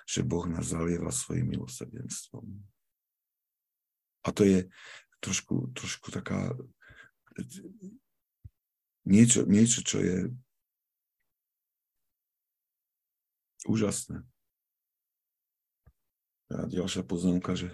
[0.06, 2.46] že Boh nás zalieva svojim milosrdenstvom.
[4.22, 4.70] A to je
[5.22, 6.54] trošku, trošku taká
[9.06, 10.18] niečo, niečo, čo je
[13.66, 14.22] úžasné.
[16.52, 17.72] A ďalšia poznámka, že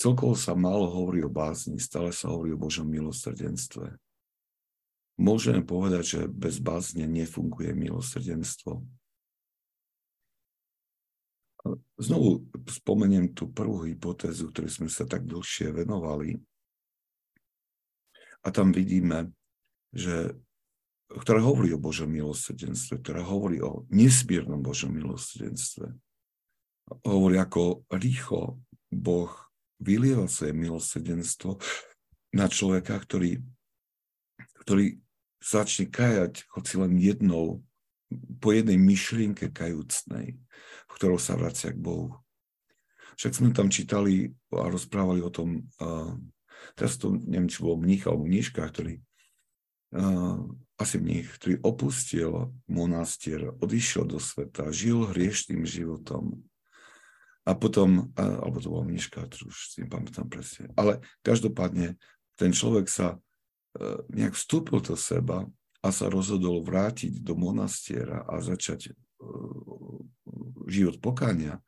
[0.00, 3.94] celkovo sa málo hovorí o bázni, stále sa hovorí o Božom milosrdenstve.
[5.14, 8.82] Môžeme povedať, že bez bázne nefunguje milosrdenstvo.
[11.96, 16.42] Znovu spomeniem tú prvú hypotézu, ktorú sme sa tak dlhšie venovali.
[18.44, 19.32] A tam vidíme,
[19.94, 20.34] že,
[21.08, 25.94] ktorá hovorí o Božom milosrdenstve, ktorá hovorí o nesmiernom Božom milosrdenstve.
[27.06, 28.60] Hovorí, ako rýchlo
[28.92, 29.32] Boh
[29.80, 31.56] vylieva svoje milosrdenstvo
[32.36, 33.40] na človeka, ktorý,
[34.66, 35.00] ktorý
[35.44, 37.60] začne kajať hoci len jednou,
[38.40, 40.38] po jednej myšlienke kajúcnej,
[40.88, 42.16] v ktorou sa vracia k Bohu.
[43.20, 46.14] Však sme tam čítali a rozprávali o tom, uh,
[46.74, 48.98] teraz to neviem, či bol mních alebo mníška, ktorý
[49.94, 50.40] uh,
[50.74, 52.30] asi mních, ktorý opustil
[52.66, 56.42] monastier, odišiel do sveta, žil hriešným životom.
[57.44, 62.00] A potom, alebo to bol mníška, už si nepamätám presne, ale každopádne
[62.40, 63.20] ten človek sa
[64.10, 65.46] nejak vstúpil do seba
[65.84, 68.92] a sa rozhodol vrátiť do monastiera a začať e,
[70.70, 71.60] život pokania.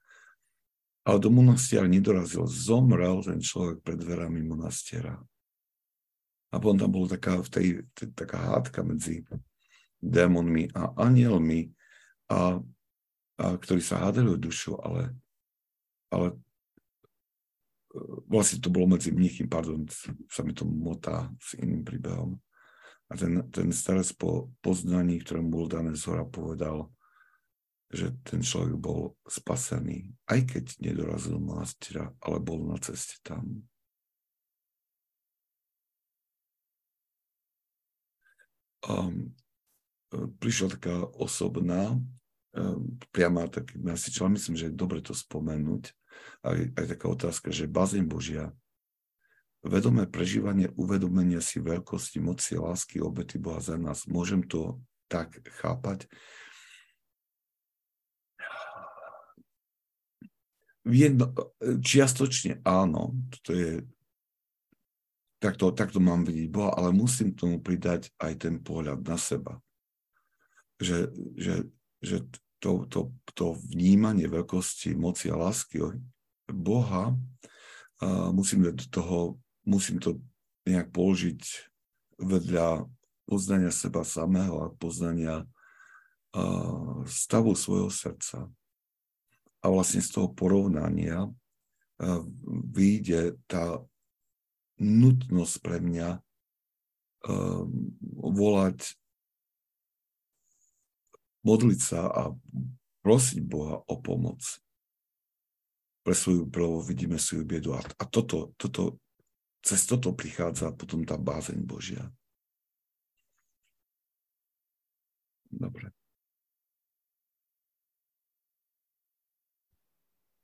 [1.07, 2.49] Ale do monastiera nedorazil.
[2.49, 5.15] Zomrel ten človek pred dverami monastiera.
[6.51, 7.67] A potom tam bola taká, v tej,
[8.15, 9.23] taká hádka medzi
[10.01, 11.71] démonmi a anielmi,
[12.31, 12.59] a,
[13.39, 15.15] a ktorí sa hádali o dušu, ale,
[16.11, 16.39] ale
[18.29, 19.85] vlastne to bolo medzi mníchym, pardon,
[20.29, 22.37] sa mi to motá s iným príbehom.
[23.07, 26.91] A ten, ten starec po poznaní, ktorému bol dané z hora, povedal,
[27.87, 33.63] že ten človek bol spasený, aj keď nedorazil monastera, ale bol na ceste tam.
[38.87, 39.35] Um,
[40.43, 45.95] prišla taká osobná, um, priama taký message, ale myslím, že je dobre to spomenúť
[46.47, 48.55] aj, aj taká otázka, že bazeň Božia
[49.67, 54.07] vedomé prežívanie, uvedomenie si veľkosti, moci, lásky, obety Boha za nás.
[54.07, 54.79] Môžem to
[55.11, 56.07] tak chápať?
[60.87, 61.35] Jedno,
[61.83, 63.71] čiastočne áno, to je,
[65.43, 69.59] takto, takto mám vidieť Boha, ale musím tomu pridať aj ten pohľad na seba.
[70.79, 71.55] Že, že,
[72.07, 72.17] že
[72.63, 75.83] to, to, to vnímanie veľkosti, moci a lásky
[76.47, 77.13] Boha,
[78.01, 80.23] a musím toho musím to
[80.63, 81.43] nejak položiť
[82.23, 82.87] vedľa
[83.27, 85.43] poznania seba samého a poznania
[87.05, 88.47] stavu svojho srdca.
[89.61, 91.27] A vlastne z toho porovnania
[92.71, 93.83] vyjde tá
[94.79, 96.23] nutnosť pre mňa
[98.23, 98.95] volať,
[101.47, 102.23] modliť sa a
[103.07, 104.43] prosiť Boha o pomoc
[106.03, 107.79] pre svoju, prvo vidíme svoju biedu.
[107.79, 108.99] A, a toto, toto
[109.63, 112.07] cez toto prichádza potom tá bázeň Božia.
[115.51, 115.91] Dobre.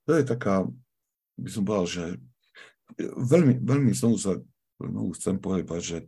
[0.07, 0.67] To je taká,
[1.39, 2.05] by som povedal, že
[2.99, 4.35] veľmi, veľmi znovu sa
[4.83, 5.99] znovu chcem povedať, že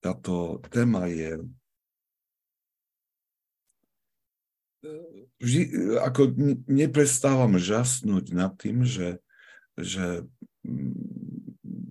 [0.00, 1.44] táto téma je
[5.38, 5.62] vždy,
[6.02, 6.34] ako
[6.66, 9.22] neprestávam žasnúť nad tým, že,
[9.78, 10.26] že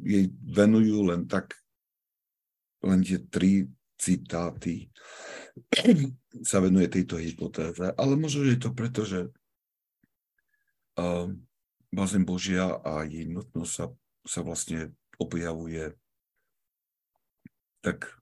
[0.04, 1.56] jej venujú len tak,
[2.84, 4.92] len tie tri citáty
[6.50, 9.30] sa venuje tejto hypotéze, ale možno, je to preto, že
[11.00, 11.28] uh,
[11.92, 13.86] bázeň Božia a jej nutnosť sa,
[14.26, 15.94] sa vlastne objavuje
[17.82, 18.14] tak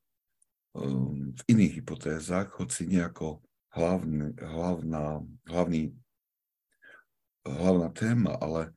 [0.75, 3.43] um, v iných hypotézach, hoci nejako
[3.73, 5.93] hlavný, hlavná, hlavný,
[7.45, 8.73] hlavná téma, ale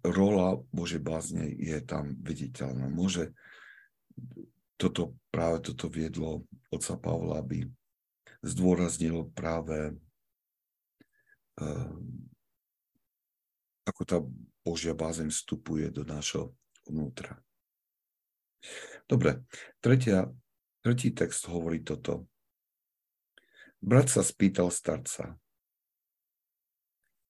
[0.00, 2.88] rola Bože bázne je tam viditeľná.
[2.88, 3.36] Môže
[4.80, 7.68] toto, práve toto viedlo otca Pavla, aby
[8.40, 9.92] zdôraznil práve
[13.86, 14.18] ako tá
[14.64, 16.52] Božia bázeň vstupuje do nášho
[16.84, 17.38] vnútra.
[19.06, 19.46] Dobre,
[19.80, 20.26] tretia,
[20.82, 22.28] tretí text hovorí toto.
[23.84, 25.36] Brat sa spýtal starca,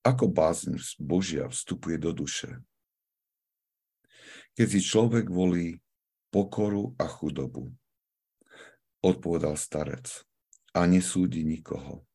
[0.07, 2.63] ako bázeň Božia vstupuje do duše.
[4.55, 5.77] Keď si človek volí
[6.31, 7.69] pokoru a chudobu,
[9.03, 10.27] odpovedal starec,
[10.77, 12.05] a nesúdi nikoho.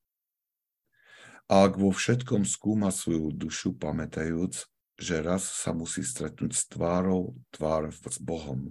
[1.51, 7.35] A ak vo všetkom skúma svoju dušu, pamätajúc, že raz sa musí stretnúť s tvárou
[7.51, 8.71] tvár s Bohom,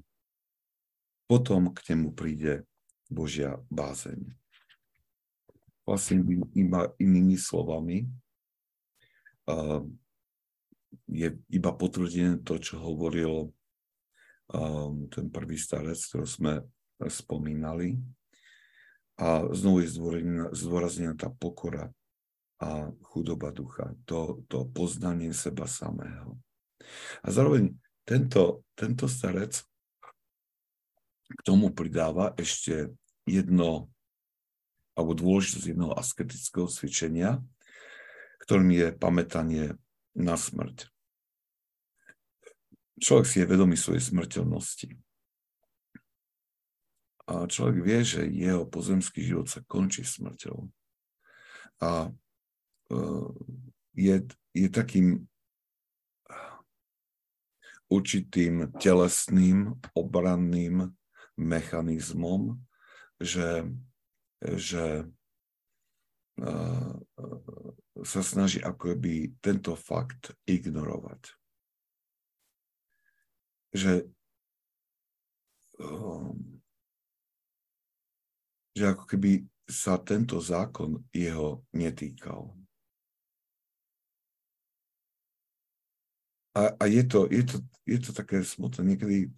[1.28, 2.64] potom k nemu príde
[3.12, 4.41] Božia bázeň.
[5.84, 6.22] Vlastne
[6.54, 8.06] iba inými slovami,
[11.12, 13.52] je iba potvrdené to, čo hovoril
[15.12, 16.54] ten prvý starec, ktorý sme
[17.08, 17.98] spomínali.
[19.22, 19.94] A znovu je
[20.56, 21.94] zdôraznená tá pokora
[22.62, 26.38] a chudoba ducha, to, to poznanie seba samého.
[27.26, 27.74] A zároveň
[28.06, 29.62] tento, tento starec
[31.32, 32.94] k tomu pridáva ešte
[33.26, 33.90] jedno,
[34.96, 37.40] alebo dôležitosť jednoho asketického cvičenia,
[38.44, 39.66] ktorým je pamätanie
[40.18, 40.92] na smrť.
[43.02, 44.94] Človek si je vedomý svojej smrteľnosti.
[47.32, 50.68] A človek vie, že jeho pozemský život sa končí smrťou.
[51.82, 52.12] A
[52.92, 53.00] e,
[53.96, 54.16] je,
[54.54, 55.26] je takým
[57.92, 60.96] určitým telesným obranným
[61.36, 62.56] mechanizmom,
[63.20, 63.68] že,
[64.42, 65.06] že
[66.42, 66.46] e,
[68.02, 71.38] sa snaží ako by tento fakt ignorovať.
[73.72, 73.94] Že,
[75.80, 76.60] um,
[78.76, 82.52] že ako keby sa tento zákon jeho netýkal.
[86.52, 88.84] A, a je, to, je, to, je to také smutné.
[88.84, 89.32] Niekedy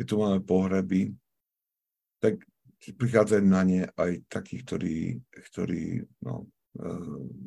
[0.00, 1.12] keď tu máme pohreby,
[2.24, 2.40] tak
[2.80, 5.20] prichádzajú na ne aj takí, ktorí,
[5.52, 6.88] ktorí no, e,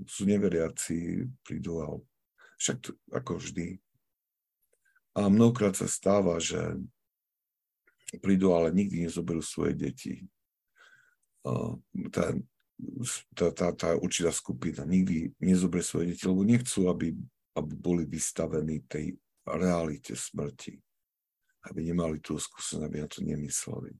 [0.06, 1.98] sú neveriaci, prídu a
[2.62, 3.82] však to, ako vždy.
[5.18, 6.78] A mnohokrát sa stáva, že
[8.22, 10.30] prídu, ale nikdy nezoberú svoje deti.
[12.14, 12.38] Tá,
[13.34, 17.18] tá, tá, tá určitá skupina nikdy nezoberie svoje deti, lebo nechcú, aby,
[17.58, 20.78] aby boli vystavení tej realite smrti.
[21.64, 23.92] Aby nemali tú skúsenosť, aby na to nemysleli.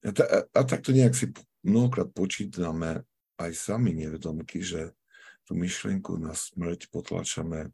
[0.00, 1.28] A, ta, a takto nejak si
[1.60, 3.04] mnohokrát počítame
[3.36, 4.96] aj sami nevedomky, že
[5.44, 7.68] tú myšlienku na smrť potlačame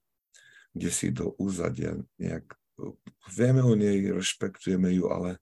[0.76, 2.52] kde si do úzadia nejak,
[3.32, 5.40] vieme o nej, rešpektujeme ju, ale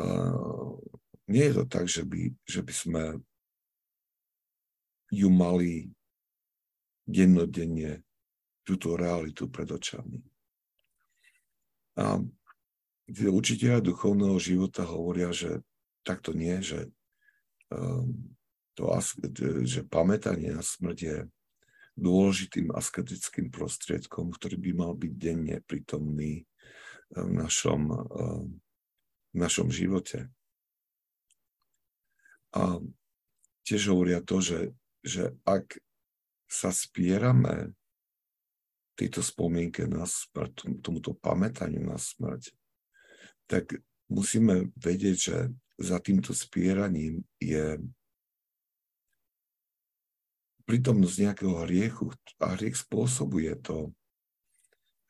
[0.00, 0.80] uh,
[1.28, 3.02] nie je to tak, že by, že by sme
[5.12, 5.92] ju mali
[7.04, 8.00] dennodenne
[8.64, 10.24] túto realitu pred očami.
[11.96, 12.20] A
[13.08, 15.64] tí učiteľa duchovného života hovoria, že
[16.04, 16.92] takto nie, že,
[17.72, 18.36] um,
[18.76, 18.92] to,
[19.64, 21.16] že pamätanie na smrť je
[21.96, 28.44] dôležitým asketickým prostriedkom, ktorý by mal byť denne prítomný eh, v našom, eh,
[29.32, 30.28] v našom živote.
[32.52, 32.80] A
[33.64, 34.60] tiež hovoria to, že,
[35.04, 35.76] že ak
[36.46, 37.74] sa spierame
[38.96, 42.50] tejto spomienke na smrť, tomuto pamätaniu na smrť,
[43.46, 43.76] tak
[44.08, 45.36] musíme vedieť, že
[45.76, 47.76] za týmto spieraním je
[50.66, 52.10] prítomnosť nejakého hriechu
[52.42, 53.92] a hriech spôsobuje to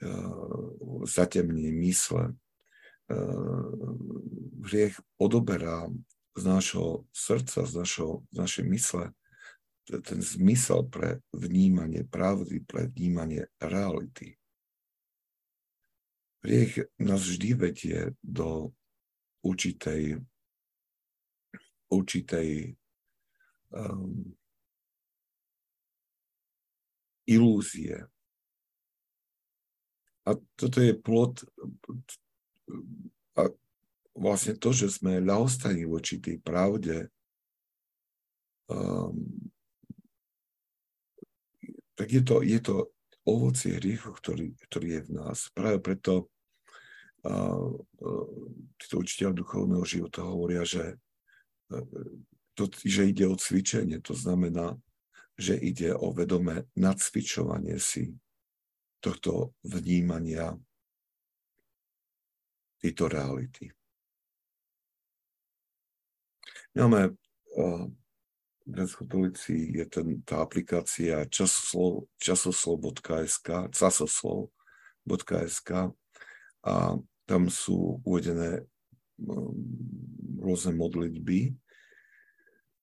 [0.02, 2.36] uh, zatemnenie mysle.
[3.06, 3.96] Uh,
[4.66, 5.86] hriech odoberá
[6.36, 9.04] z nášho srdca, z, našho, z našej mysle
[9.86, 14.34] ten zmysel pre vnímanie pravdy, pre vnímanie reality.
[16.42, 18.70] Hriech nás vždy vedie do
[19.46, 20.18] určitej,
[21.90, 22.74] určitej
[23.74, 24.34] um,
[27.26, 28.06] ilúzie.
[30.26, 31.46] A toto je plod
[33.38, 33.42] a
[34.18, 37.06] vlastne to, že sme ľahostani voči tej pravde,
[38.66, 39.46] um,
[41.96, 42.92] tak je to, je to
[43.26, 45.50] ovocie hriechu, ktorý, ktorý je v nás.
[45.50, 46.28] Práve preto
[47.26, 48.26] uh, uh,
[48.78, 51.00] títo učiteľ duchovného života hovoria, že,
[51.72, 51.82] uh,
[52.54, 54.76] to, že ide o cvičenie, to znamená,
[55.34, 58.14] že ide o vedomé nacvičovanie si
[59.00, 60.56] tohto vnímania
[62.80, 63.72] tejto reality.
[66.76, 67.16] Máme
[68.66, 75.70] katolíci je ten, tá aplikácia časoslov, časoslov.sk, časoslov.sk
[76.66, 76.74] a
[77.26, 78.66] tam sú uvedené
[80.42, 81.54] rôzne modlitby,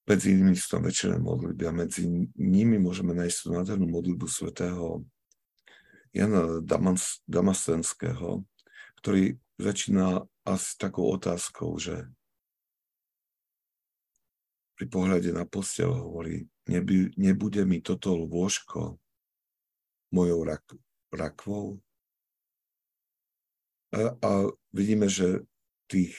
[0.04, 2.04] medzi inými sú tam večerné modlitby a medzi
[2.36, 5.08] nimi môžeme nájsť tú nádhernú modlitbu svätého
[6.12, 8.44] Jana Damas, Damastenského,
[9.00, 12.04] ktorý začína asi takou otázkou, že
[14.74, 18.98] pri pohľade na postel hovorí, neby, nebude mi toto lôžko
[20.14, 20.66] mojou rak,
[21.14, 21.82] rakvou.
[23.94, 24.32] A, a
[24.74, 25.46] vidíme, že
[25.86, 26.18] tých,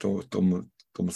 [0.00, 1.08] to, tom, tom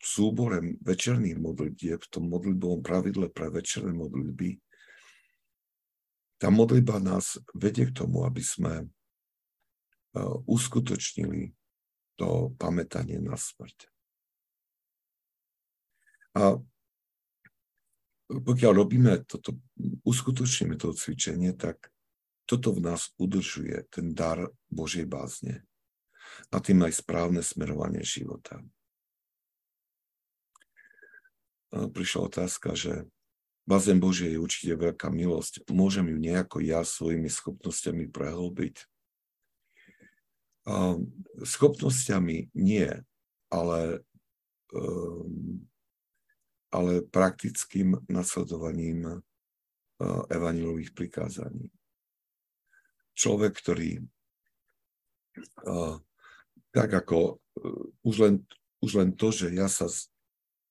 [0.00, 4.56] súbore večerných modlitieb, v tom modlitbovom pravidle pre večerné modlitby,
[6.38, 8.86] tá modlitba nás vedie k tomu, aby sme e,
[10.46, 11.50] uskutočnili
[12.14, 13.90] to pamätanie na smrť.
[16.38, 16.54] A
[18.30, 19.58] pokiaľ robíme toto,
[20.06, 21.90] uskutočníme to cvičenie, tak
[22.46, 25.66] toto v nás udržuje ten dar Božej bázne
[26.54, 28.62] a tým aj správne smerovanie života
[31.72, 33.04] prišla otázka, že
[33.68, 35.68] bazén Božie je určite veľká milosť.
[35.68, 38.76] Môžem ju nejako ja svojimi schopnosťami prehlbiť?
[41.44, 42.88] Schopnosťami nie,
[43.48, 43.80] ale,
[44.72, 45.64] ehm,
[46.68, 49.24] ale praktickým nasledovaním
[50.30, 51.72] evanilových prikázaní.
[53.18, 53.90] Človek, ktorý
[56.70, 57.34] tak ako e,
[58.06, 58.34] už len,
[58.78, 59.90] už len to, že ja sa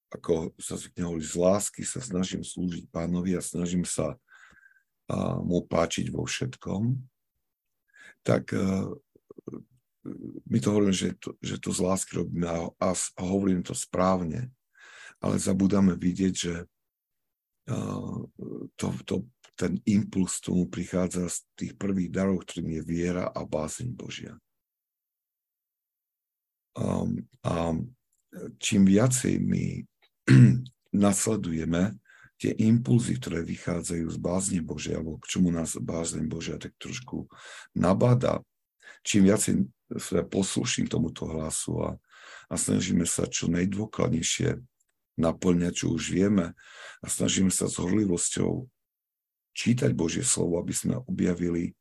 [0.08, 4.16] ako sa zvykne hovoriť, z lásky sa snažím slúžiť pánovi a snažím sa
[5.43, 6.95] mu páčiť vo všetkom,
[8.24, 8.56] tak
[10.48, 12.88] my to hovoríme, že to, že to z lásky robíme a
[13.20, 14.52] hovorím to správne,
[15.24, 16.53] ale zabudáme vidieť, že
[17.68, 17.76] a,
[18.78, 19.15] to, to,
[19.57, 24.38] ten impuls tomu prichádza z tých prvých darov, ktorým je viera a bázeň Božia.
[26.78, 27.74] Um, a
[28.61, 29.82] čím viacej my
[30.93, 31.97] nasledujeme
[32.38, 37.26] tie impulzy, ktoré vychádzajú z bázne Božia, alebo k čomu nás bázne Božia tak trošku
[37.74, 38.45] nabáda,
[39.01, 39.65] čím viacej
[39.97, 41.89] sme poslušní tomuto hlasu a,
[42.45, 44.61] a snažíme sa čo najdôkladnejšie
[45.18, 46.53] naplňať, čo už vieme
[47.01, 48.70] a snažíme sa s horlivosťou
[49.57, 51.74] čítať Božie slovo, aby sme objavili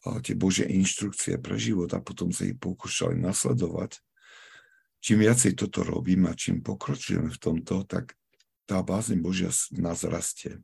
[0.00, 4.00] tie Božie inštrukcie pre život a potom sa ich pokúšali nasledovať,
[5.04, 8.16] čím viacej toto robím a čím pokročujeme v tomto, tak
[8.64, 10.60] tá bázeň Božia nás rastie.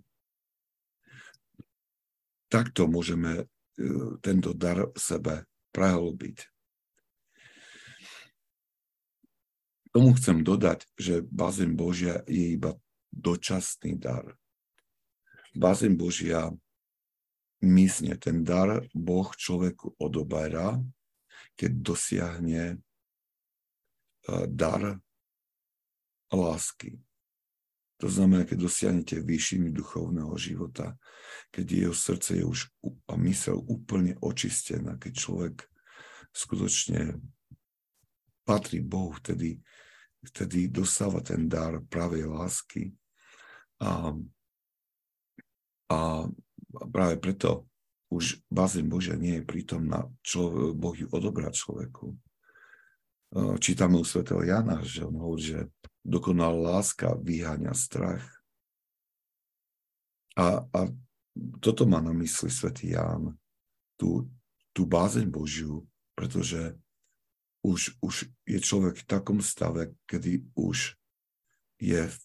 [2.47, 5.45] takto môžeme uh, tento dar sebe
[5.75, 6.56] prehlbiť.
[9.97, 12.77] Tomu chcem dodať, že bazén Božia je iba
[13.17, 14.37] dočasný dar.
[15.57, 16.53] Bazén Božia
[17.65, 18.21] mizne.
[18.21, 20.77] Ten dar Boh človeku odoberá,
[21.57, 22.79] keď dosiahne e,
[24.53, 25.01] dar
[26.29, 27.01] lásky.
[27.97, 31.01] To znamená, keď dosiahnete výšiny duchovného života,
[31.49, 32.69] keď jeho srdce je už
[33.09, 35.57] a mysel úplne očistená, keď človek
[36.37, 37.17] skutočne
[38.45, 39.65] patrí Bohu, vtedy
[40.27, 42.91] vtedy dostáva ten dar pravej lásky.
[43.81, 44.11] A,
[45.91, 45.99] a
[46.91, 47.71] práve preto
[48.11, 52.15] už bazén Božia nie je prítomná, čo Boh ju odobrá človeku.
[53.59, 55.61] Čítame u svätého Jana, že on hovorí, že
[56.07, 58.23] dokonalá láska vyháňa strach.
[60.39, 60.81] A, a
[61.59, 63.35] toto má na mysli svätý Ján,
[63.99, 64.31] tú,
[64.71, 65.83] tú bázeň Božiu,
[66.15, 66.79] pretože
[67.67, 70.95] už, už je človek v takom stave, kedy už
[71.83, 72.17] je v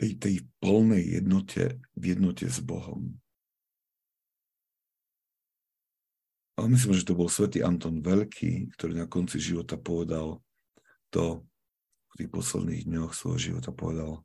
[0.00, 3.20] tej, tej plnej jednote, v jednote s Bohom.
[6.56, 10.40] A myslím, že to bol svätý Anton Veľký, ktorý na konci života povedal
[11.12, 11.44] to,
[12.12, 14.20] v tých posledných dňoch svojho života povedal,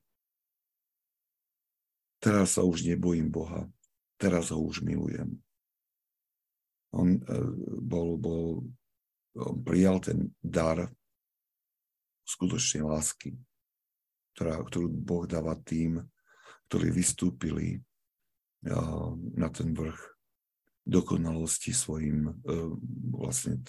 [2.20, 3.68] teraz sa už nebojím Boha,
[4.20, 5.40] teraz ho už milujem.
[6.92, 7.22] On e,
[7.80, 8.68] bol, bol
[9.62, 10.90] prijal ten dar
[12.26, 13.38] skutočne lásky,
[14.36, 16.02] ktorá, ktorú Boh dáva tým,
[16.68, 17.80] ktorí vystúpili
[19.38, 20.00] na ten vrch
[20.88, 22.32] dokonalosti svojim
[23.12, 23.62] vlastne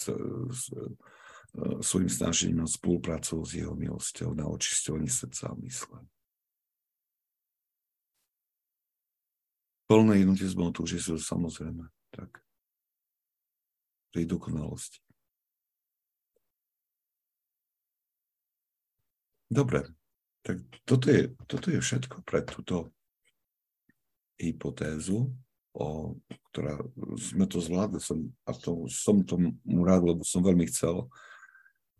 [1.81, 5.99] svojim snažením a spoluprácou s jeho milosťou na očisťovaní srdca a mysle.
[9.89, 11.89] Plné jednotie s Bohom, už je samozrejme.
[12.13, 12.45] Tak.
[14.13, 15.01] Tej dokonalosti.
[19.49, 19.89] Dobre,
[20.45, 22.93] tak toto je, toto je všetko pre túto
[24.37, 25.33] hypotézu,
[25.73, 26.15] o,
[26.53, 26.79] ktorá
[27.17, 31.09] sme to zvládli som, a to, som tomu rád, lebo som veľmi chcel,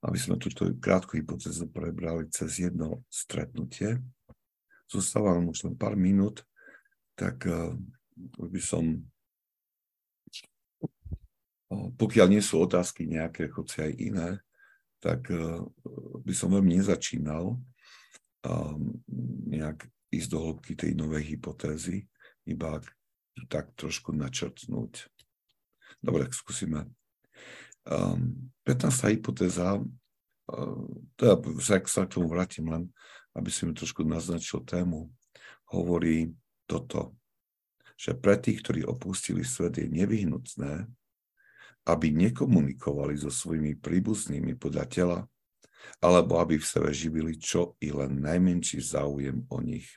[0.05, 3.99] aby sme túto krátku hypotézu prebrali cez jedno stretnutie.
[4.87, 6.47] Zostáva nám už len pár minút,
[7.19, 7.75] tak uh,
[8.39, 9.03] by som,
[11.73, 14.29] uh, pokiaľ nie sú otázky nejaké, hoci aj iné,
[14.99, 15.63] tak eh,
[16.23, 17.55] by som veľmi nezačínal
[18.45, 18.81] um,
[19.49, 22.09] nejak ísť do hĺbky tej novej hypotézy,
[22.49, 22.81] iba
[23.53, 25.07] tak trošku načrtnúť.
[26.03, 26.89] Dobre, skúsime.
[27.87, 29.15] Um, 15.
[29.15, 30.85] hypotéza, uh,
[31.15, 32.91] teda sa k tomu vrátim len,
[33.37, 35.13] aby si mi trošku naznačil tému,
[35.71, 36.33] hovorí
[36.67, 37.15] toto,
[37.99, 40.87] že pre tých, ktorí opustili svet, je nevyhnutné,
[41.89, 45.19] aby nekomunikovali so svojimi príbuznými podľa tela,
[46.05, 49.89] alebo aby v sebe živili čo i len najmenší záujem o nich.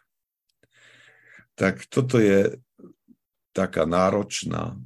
[1.59, 2.55] Tak toto je
[3.51, 4.79] taká náročná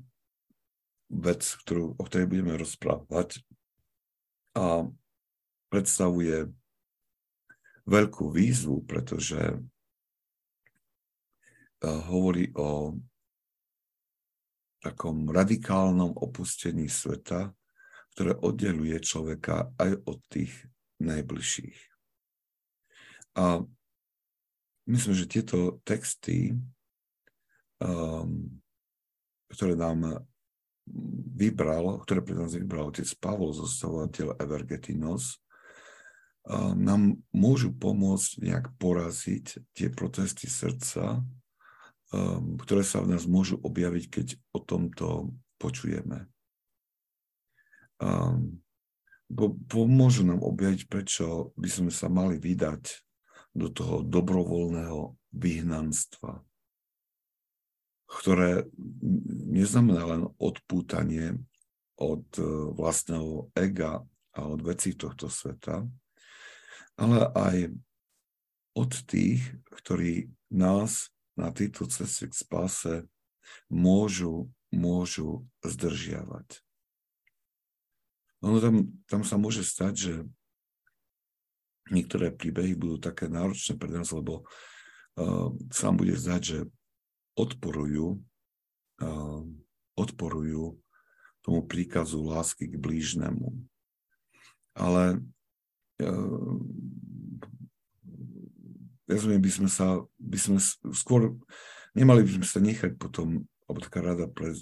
[1.13, 3.45] vec, ktorú, o ktorej budeme rozprávať
[4.57, 4.89] a
[5.69, 6.49] predstavuje
[7.85, 9.59] veľkú výzvu, pretože eh,
[11.85, 12.97] hovorí o
[14.85, 17.49] takom radikálnom opustení sveta,
[18.13, 20.53] ktoré oddeluje človeka aj od tých
[21.01, 21.79] najbližších.
[23.35, 23.65] A
[24.87, 26.53] myslím, že tieto texty,
[27.81, 28.61] um,
[29.49, 30.23] ktoré nám
[31.35, 35.41] vybral, ktoré pre nás vybral otec Pavol, zostavovateľ Evergetinos,
[36.45, 41.25] um, nám môžu pomôcť nejak poraziť tie protesty srdca,
[42.65, 46.27] ktoré sa v nás môžu objaviť, keď o tomto počujeme.
[47.99, 48.59] Um,
[49.71, 52.83] pomôžu nám objaviť, prečo by sme sa mali vydať
[53.55, 56.43] do toho dobrovoľného vyhnanstva,
[58.05, 58.67] ktoré
[59.49, 61.39] neznamená len odpútanie
[61.95, 62.43] od e,
[62.75, 64.03] vlastného ega
[64.35, 65.87] a od vecí tohto sveta,
[66.99, 67.57] ale aj
[68.75, 69.39] od tých,
[69.71, 72.93] ktorí nás na tejto ceste k spáse
[73.69, 76.63] môžu, môžu zdržiavať.
[78.43, 78.75] Ono tam,
[79.09, 80.13] tam sa môže stať, že
[81.89, 86.59] niektoré príbehy budú také náročné pre nás, lebo uh, sa vám bude zdať, že
[87.37, 88.21] odporujú,
[89.01, 89.43] uh,
[89.97, 90.77] odporujú
[91.45, 93.53] tomu príkazu lásky k blížnemu.
[94.73, 95.21] Ale
[96.01, 96.57] uh,
[99.07, 100.57] viac by sme sa, by sme
[100.93, 101.37] skôr,
[101.93, 104.53] nemali by sme sa nechať potom alebo taká rada pre...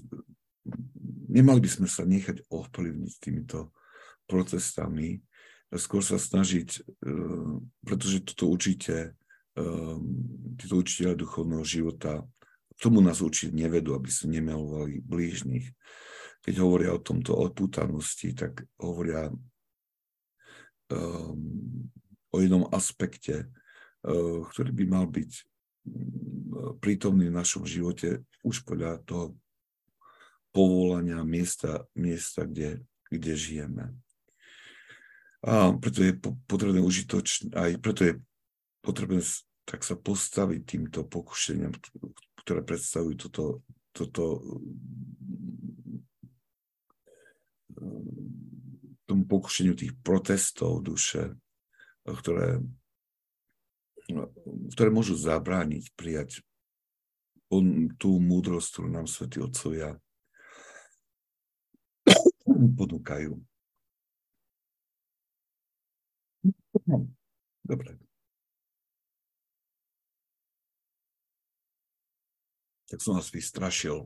[1.28, 3.76] Nemali by sme sa nechať ovplyvniť týmito
[4.24, 5.20] procesami,
[5.76, 6.70] skôr sa snažiť,
[7.04, 9.18] eh, pretože toto určite,
[9.60, 10.00] eh,
[10.56, 12.24] títo učiteľe duchovného života,
[12.80, 15.68] tomu nás určite nevedú, aby sme nemilovali blížnych.
[16.44, 19.32] Keď hovoria o tomto odputanosti, tak hovoria
[20.92, 21.88] um,
[22.28, 23.48] o jednom aspekte,
[24.52, 29.36] ktorý by mal byť um, prítomný v našom živote už podľa toho
[30.54, 33.86] povolania miesta, miesta kde, kde žijeme.
[35.44, 36.16] A preto je
[36.48, 38.14] potrebné užitočné, aj preto je
[38.80, 39.20] potrebné
[39.64, 41.72] tak sa postaviť týmto pokušeniam,
[42.44, 43.64] ktoré predstavujú toto,
[43.96, 44.44] toto
[49.08, 51.36] tomu pokušeniu tých protestov duše,
[52.04, 52.60] ktoré,
[54.76, 56.44] ktoré môžu zabrániť prijať
[58.02, 59.94] tú múdrosť, ktorú nám svätí Otcovia
[62.80, 63.38] ponúkajú.
[67.64, 67.96] Dobre.
[72.90, 74.06] Tak som vás vystrašil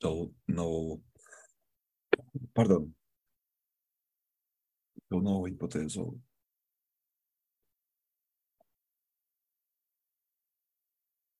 [0.00, 1.04] tou novou,
[2.56, 2.88] pardon,
[5.08, 6.16] tou novou hypotézou.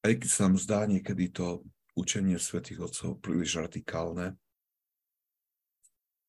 [0.05, 1.65] Aj keď sa nám zdá niekedy to
[1.97, 4.37] učenie svätých Otcov príliš radikálne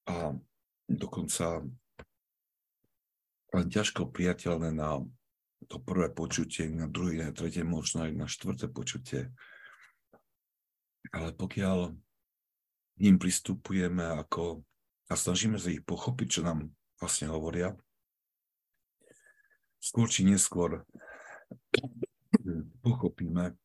[0.08, 0.32] a
[0.88, 1.60] dokonca
[3.52, 5.04] len ťažko priateľné na
[5.68, 9.36] to prvé počutie, na druhé, na tretie, možno aj na štvrté počutie.
[11.12, 11.92] Ale pokiaľ
[12.96, 14.64] k ním pristupujeme ako
[15.12, 17.76] a snažíme sa ich pochopiť, čo nám vlastne hovoria,
[19.84, 20.88] skôr či neskôr
[22.80, 23.65] pochopíme,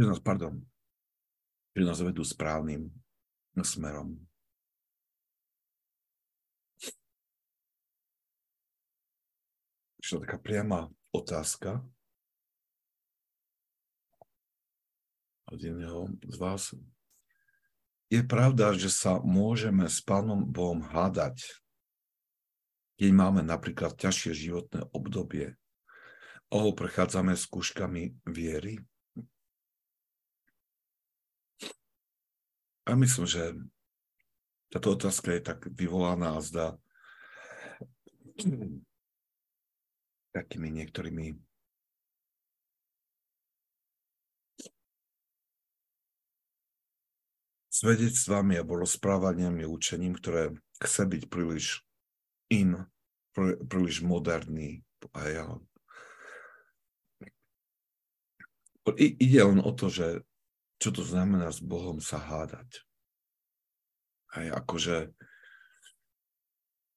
[0.00, 0.56] že nás, pardon,
[1.76, 2.88] že nás vedú správnym
[3.60, 4.16] smerom.
[10.00, 11.84] Čiže taká priama otázka
[15.52, 16.72] od jedného z vás.
[18.08, 21.44] Je pravda, že sa môžeme s Pánom Bohom hádať,
[22.96, 25.60] keď máme napríklad ťažšie životné obdobie,
[26.48, 28.80] oho prechádzame skúškami viery?
[32.90, 33.54] A myslím, že
[34.74, 36.74] táto otázka je tak vyvolaná a zdá
[40.34, 41.38] takými niektorými
[47.70, 51.86] svedectvami alebo rozprávaniami, učením, ktoré chce byť príliš
[52.50, 52.74] in,
[53.70, 54.82] príliš moderný.
[55.14, 55.46] A ja...
[58.98, 60.26] I, ide len o to, že
[60.80, 62.80] čo to znamená s Bohom sa hádať.
[64.32, 65.12] Aj akože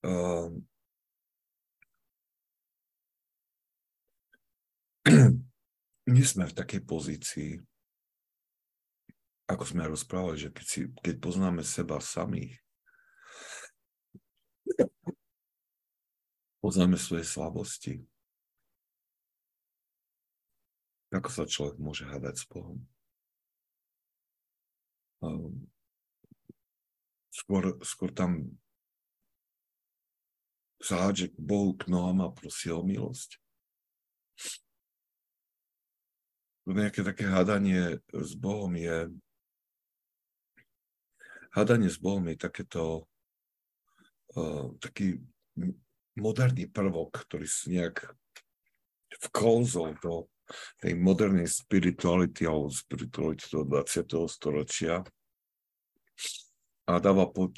[0.07, 0.47] uh,
[6.15, 7.51] nie sme v takej pozícii,
[9.51, 12.55] ako sme rozprávali, že keď, si, keď poznáme seba samých,
[16.63, 17.99] poznáme svoje slabosti,
[21.11, 22.79] ako sa človek môže hádať s Bohom.
[25.23, 25.71] Um,
[27.31, 28.59] skôr, skôr tam
[30.83, 33.39] sa hádže k Bohu k nohám a prosí o milosť.
[36.67, 39.07] Nejaké také hádanie s Bohom je
[41.55, 43.07] hádanie s Bohom je takéto
[44.35, 45.23] uh, taký
[46.19, 48.11] moderný prvok, ktorý si nejak
[49.29, 50.27] vkolzol do
[50.79, 54.29] tej modernej spirituality alebo spirituality toho 20.
[54.29, 55.03] storočia
[56.83, 57.55] a dáva pod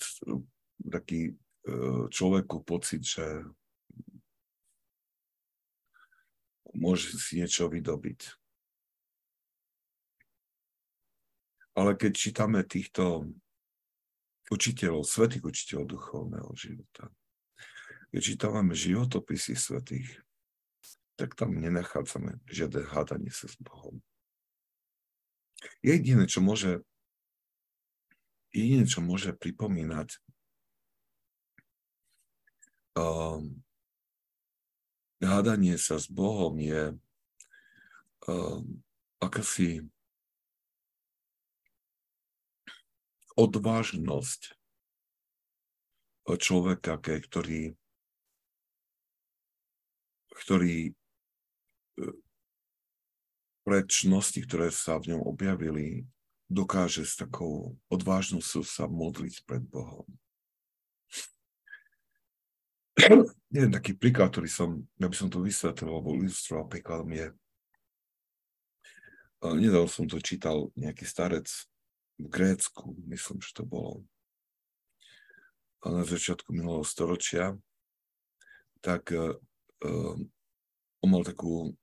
[0.78, 3.26] taký uh, človeku pocit, že
[6.76, 8.38] môže si niečo vydobiť.
[11.76, 13.28] Ale keď čítame týchto
[14.48, 17.12] učiteľov, svetých učiteľov duchovného života,
[18.14, 20.25] keď čítame životopisy svetých,
[21.16, 24.04] tak tam nenachádzame žiadne hádanie sa s Bohom.
[25.80, 26.84] Jediné, čo môže,
[28.52, 30.20] jediné, čo môže pripomínať
[33.00, 33.64] um,
[35.24, 36.96] hádanie sa s Bohom je
[38.28, 38.84] um,
[39.24, 39.88] akási
[43.36, 44.56] odvážnosť
[46.26, 47.78] človeka, ktorý,
[50.42, 50.96] ktorý
[52.00, 52.12] e,
[53.66, 56.06] pre čnosti, ktoré sa v ňom objavili,
[56.46, 60.06] dokáže s takou odvážnosťou sa modliť pred Bohom.
[63.50, 64.70] Jeden taký príklad, ktorý som,
[65.02, 67.28] ja by som to vysvetlil, alebo ilustroval príkladom je,
[69.54, 71.46] nedal som to čítal nejaký starec
[72.18, 74.02] v Grécku, myslím, že to bolo
[75.86, 77.54] na začiatku minulého storočia,
[78.82, 79.38] tak uh,
[81.02, 81.78] on mal takú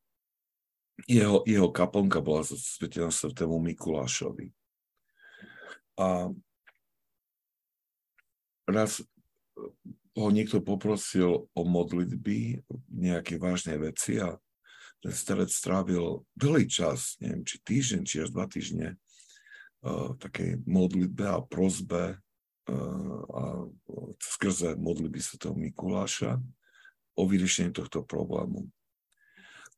[1.09, 4.51] jeho, jeho kaplnka bola zasvetená svetému Mikulášovi.
[5.99, 6.31] A
[8.69, 9.03] raz
[10.13, 12.61] ho niekto poprosil o modlitby,
[12.93, 14.37] nejaké vážne veci a
[15.03, 18.95] ten starec strávil dlhý čas, neviem, či týždeň, či až dva týždne,
[19.83, 22.21] uh, takej modlitbe a prozbe
[22.71, 23.43] uh, a
[24.21, 26.39] skrze modlitby svetého Mikuláša
[27.19, 28.71] o vyriešenie tohto problému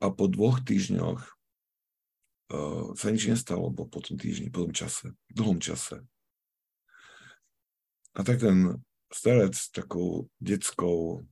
[0.05, 5.17] a po dvoch týždňoch uh, sa nič nestalo, bo po tom týždni, po tom čase,
[5.33, 6.05] dlhom čase.
[8.13, 11.25] A tak ten starec takou detskou,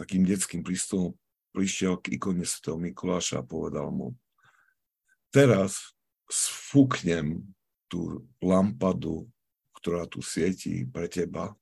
[0.00, 1.12] takým detským prístupom
[1.52, 2.80] prišiel k ikone Sv.
[2.80, 4.16] Mikuláša a povedal mu,
[5.28, 5.92] teraz
[6.32, 7.44] sfúknem
[7.92, 9.28] tú lampadu,
[9.76, 11.52] ktorá tu svietí pre teba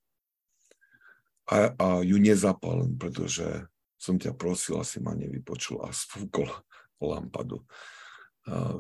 [1.51, 3.67] a, a ju nezapalím, pretože
[4.01, 6.49] som ťa prosil, asi ma nevypočul a sfúkol
[7.13, 7.61] lampadu,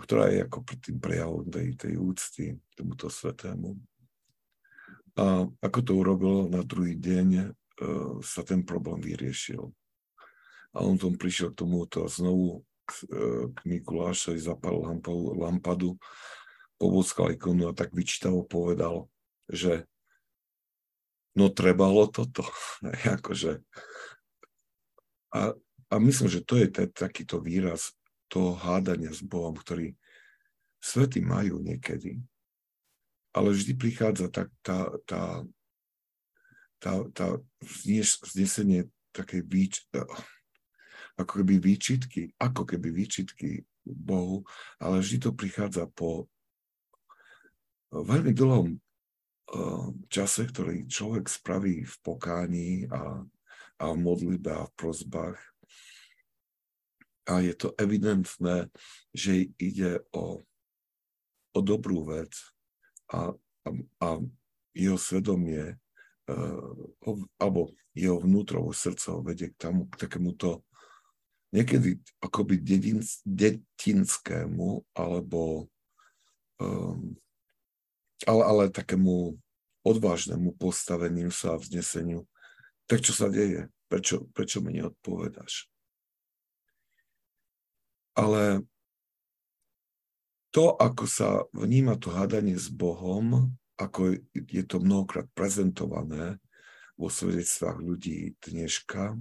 [0.00, 3.76] ktorá je ako tým prejavom tej, tej úcty tomuto svetému.
[5.20, 7.46] A ako to urobil na druhý deň, e,
[8.24, 9.68] sa ten problém vyriešil.
[10.72, 12.62] A on tom prišiel k tomuto znovu
[13.10, 15.90] e, k Mikulášovi, zapal lampadu, lampadu
[16.80, 19.12] poboskal ikonu a tak vyčítavo povedal,
[19.44, 19.84] že
[21.36, 22.46] no trebalo toto.
[23.20, 23.60] akože
[25.30, 25.54] a,
[25.90, 27.94] a myslím, že to je t- takýto výraz
[28.30, 29.94] toho hádania s Bohom, ktorý
[30.78, 32.22] svety majú niekedy.
[33.30, 35.46] Ale vždy prichádza tak tá, tá,
[36.82, 37.26] tá, tá
[38.26, 39.86] znesenie také výč,
[41.14, 44.42] ako keby výčitky, ako keby výčitky Bohu,
[44.78, 46.26] ale vždy to prichádza po
[47.90, 48.78] veľmi dlhom
[50.06, 53.26] čase, ktorý človek spraví v pokání a
[53.80, 55.40] a v modlitbe a v prozbách.
[57.24, 58.68] A je to evidentné,
[59.16, 60.44] že ide o,
[61.56, 62.36] o dobrú vec
[63.08, 63.32] a,
[63.64, 63.68] a,
[64.02, 64.08] a
[64.76, 65.80] jeho svedomie
[66.28, 66.74] uh,
[67.40, 70.62] alebo jeho vnútrovo srdce ho vedie k, tomu, k takémuto
[71.50, 75.66] niekedy akoby dedin, detinskému alebo
[76.62, 77.18] um,
[78.26, 79.34] ale, ale takému
[79.82, 82.29] odvážnemu postaveniu sa a vzneseniu
[82.90, 83.70] tak čo sa deje?
[83.86, 85.70] Prečo, prečo mi neodpovedáš?
[88.18, 88.66] Ale
[90.50, 96.42] to, ako sa vníma to hádanie s Bohom, ako je to mnohokrát prezentované
[96.98, 99.14] vo svedectvách ľudí dneška,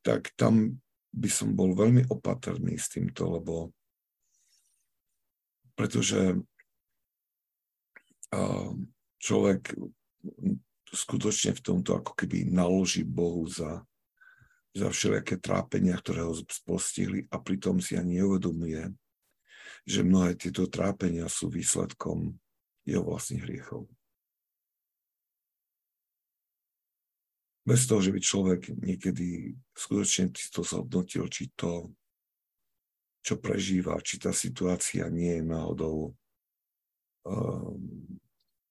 [0.00, 0.80] tak tam
[1.12, 3.76] by som bol veľmi opatrný s týmto, lebo
[5.76, 6.40] pretože
[9.20, 9.76] človek
[10.92, 13.80] skutočne v tomto ako keby naloží Bohu za,
[14.76, 16.36] za všelijaké trápenia, ktoré ho
[16.68, 18.92] postihli a pritom si ani neuvedomuje,
[19.88, 22.36] že mnohé tieto trápenia sú výsledkom
[22.84, 23.88] jeho vlastných hriechov.
[27.62, 31.94] Bez toho, že by človek niekedy skutočne to zhodnotil, či to,
[33.22, 36.10] čo prežíva, či tá situácia nie je náhodou
[37.22, 38.18] um,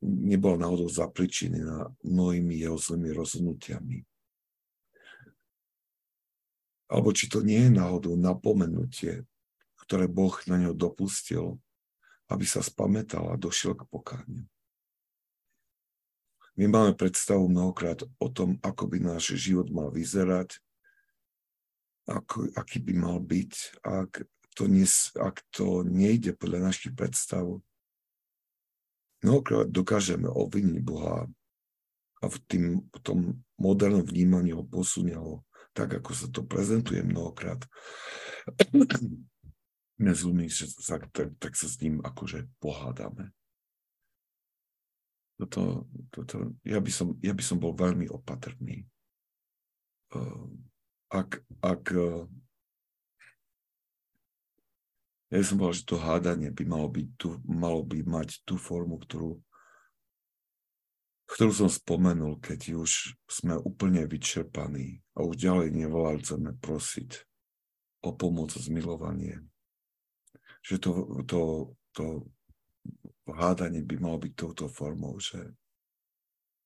[0.01, 4.01] nebol náhodou zapričinená mnohými jeho zlými rozhodnutiami.
[6.91, 9.23] Alebo či to nie je náhodou napomenutie,
[9.85, 11.55] ktoré Boh na ňo dopustil,
[12.27, 14.43] aby sa spametal a došiel k pokániu.
[16.59, 20.59] My máme predstavu mnohokrát o tom, ako by náš život mal vyzerať,
[22.11, 24.83] ako, aký by mal byť, ak to, nie,
[25.15, 27.47] ak to nejde podľa našich predstav,
[29.21, 31.29] mnohokrát dokážeme obviniť Boha
[32.21, 33.19] a v tým, v tom
[33.57, 35.41] modernom vnímaní ho posunie ho
[35.71, 37.63] tak, ako sa to prezentuje mnohokrát.
[40.01, 43.31] Dnes ľudí, že sa, tak, tak sa s ním akože pohádame.
[45.37, 48.85] Toto, toto, ja, by som, ja by som bol veľmi opatrný.
[51.09, 51.83] Ak, ak
[55.31, 58.99] ja som povedal, že to hádanie by malo, byť tu, malo by mať tú formu,
[58.99, 59.39] ktorú,
[61.31, 67.23] ktorú som spomenul, keď už sme úplne vyčerpaní a už ďalej nevolali chceme prosiť
[68.03, 69.39] o pomoc, zmilovanie.
[70.59, 71.41] že to, to,
[71.95, 72.27] to
[73.31, 75.39] hádanie by malo byť touto formou, že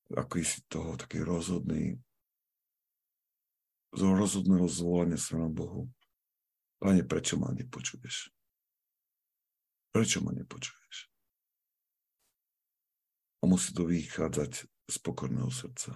[0.09, 2.01] ako si toho taký rozhodný,
[3.95, 5.87] z rozhodného zvolenia sa na Bohu.
[6.83, 8.34] Pane, prečo ma nepočuješ?
[9.95, 11.07] Prečo ma nepočuješ?
[13.39, 15.95] A musí to vychádzať z pokorného srdca.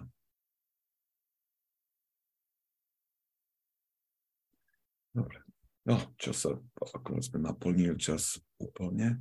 [5.11, 5.43] Dobre.
[5.83, 9.19] No, čo sa, ako sme naplnili čas úplne,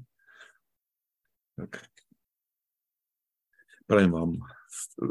[1.58, 1.82] tak
[3.90, 4.30] prajem vám,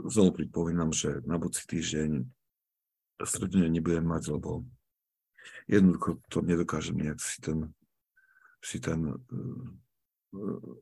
[0.07, 2.23] znovu pripomínam, že na budúci týždeň
[3.19, 4.63] stredne nebudem mať, lebo
[5.67, 7.75] jednoducho to nedokážem nejak si ten,
[8.67, 10.75] si ten uh,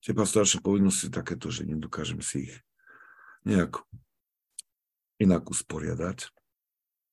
[0.00, 2.54] tie pastoračné povinnosti takéto, že nedokážem si ich
[3.44, 3.84] nejak
[5.20, 6.32] inak usporiadať.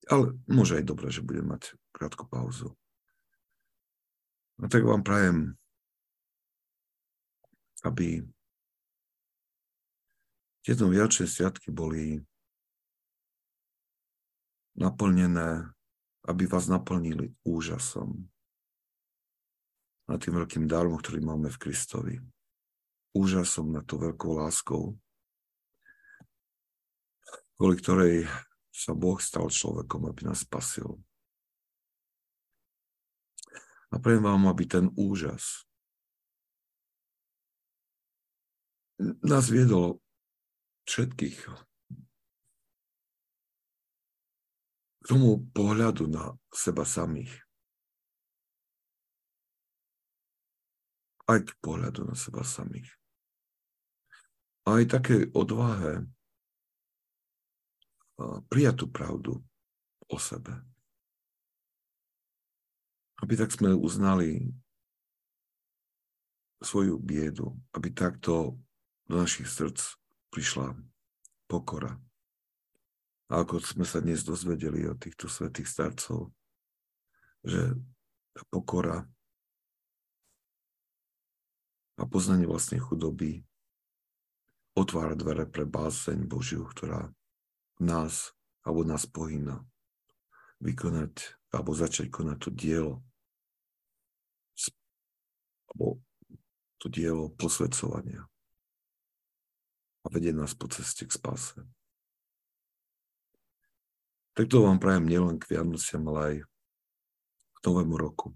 [0.07, 2.75] Ale môže aj dobre, že budem mať krátku pauzu.
[4.59, 5.59] No tak vám prajem,
[7.83, 8.23] aby
[10.61, 12.21] tieto viačné sviatky boli
[14.77, 15.71] naplnené,
[16.27, 18.30] aby vás naplnili úžasom
[20.11, 22.15] nad tým veľkým darom, ktorý máme v Kristovi.
[23.15, 24.99] Úžasom nad tou veľkou láskou,
[27.55, 28.27] kvôli ktorej
[28.71, 30.99] sa Boh stal človekom, aby nás spasil.
[33.91, 35.67] A pre vám, aby ten úžas
[39.23, 39.99] nás viedol
[40.87, 41.37] všetkých
[45.01, 47.50] k tomu pohľadu na seba samých.
[51.31, 52.91] Aj k pohľadu na seba samých.
[54.67, 56.03] Aj také odvahe
[58.51, 59.33] prijať tú pravdu
[60.11, 60.51] o sebe.
[63.23, 64.51] Aby tak sme uznali
[66.61, 68.59] svoju biedu, aby takto
[69.07, 69.79] do našich srdc
[70.29, 70.75] prišla
[71.49, 71.95] pokora.
[73.31, 76.35] A ako sme sa dnes dozvedeli od týchto svetých starcov,
[77.41, 77.73] že
[78.35, 79.07] tá pokora
[82.01, 83.45] a poznanie vlastnej chudoby
[84.73, 87.13] otvára dvere pre báseň Božiu, ktorá
[87.77, 88.33] nás
[88.65, 89.61] alebo nás pohýna
[90.57, 92.95] vykonať alebo začať konať to dielo
[95.69, 96.01] alebo
[96.81, 98.25] to dielo posvedcovania
[100.01, 101.61] a vedie nás po ceste k spáse.
[104.33, 106.35] Tak to vám prajem nielen k Vianociam, ale aj
[107.53, 108.33] k novému roku.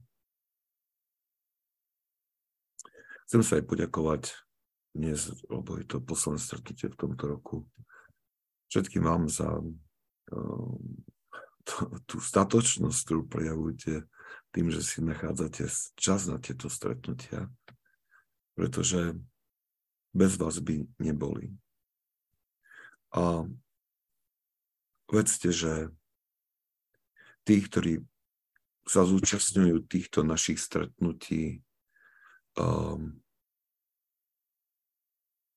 [3.26, 4.38] Chcem sa aj poďakovať
[4.94, 7.56] dnes, lebo je to posledné stretnutie v tomto roku,
[8.70, 10.76] všetkým vám za uh,
[12.06, 14.06] tú statočnosť, ktorú prejavujete
[14.54, 15.66] tým, že si nachádzate
[15.98, 17.50] čas na tieto stretnutia,
[18.54, 19.18] pretože
[20.14, 21.52] bez vás by neboli.
[23.12, 23.50] A
[25.10, 25.90] vedzte, že
[27.42, 28.06] tí, ktorí
[28.86, 31.65] sa zúčastňujú týchto našich stretnutí
[32.60, 33.20] um,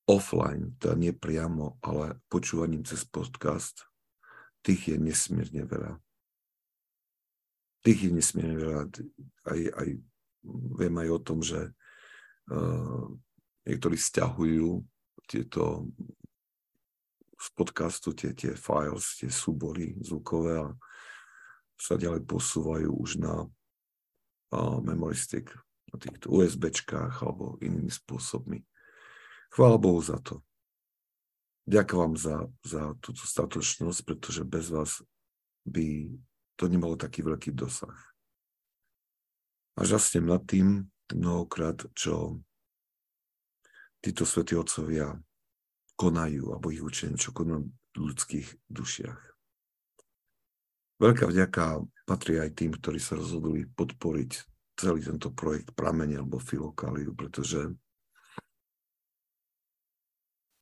[0.08, 3.84] offline, teda nie priamo, ale počúvaním cez podcast,
[4.64, 6.00] tých je nesmierne veľa.
[7.84, 8.80] Tých je nesmierne veľa.
[9.46, 9.88] Aj, aj,
[10.80, 11.70] viem aj o tom, že
[12.50, 13.04] uh,
[13.68, 14.80] niektorí stiahujú
[15.28, 15.84] tieto
[17.38, 20.66] z podcastu tie, tie files, tie súbory zvukové a
[21.78, 25.54] sa ďalej posúvajú už na uh, memory stick,
[25.92, 28.64] na týchto USBčkách alebo inými spôsobmi.
[29.52, 30.44] Chvála Bohu za to.
[31.68, 35.04] Ďakujem vám za, za túto statočnosť, pretože bez vás
[35.68, 36.16] by
[36.56, 37.96] to nemalo taký veľký dosah.
[39.76, 42.40] A žasnem nad tým mnohokrát, čo
[44.00, 45.12] títo svätí otcovia
[46.00, 49.20] konajú, alebo ich učení, čo konajú v ľudských dušiach.
[50.98, 54.42] Veľká vďaka patrí aj tým, ktorí sa rozhodli podporiť
[54.78, 57.74] celý tento projekt Pramene alebo Filokáliu, pretože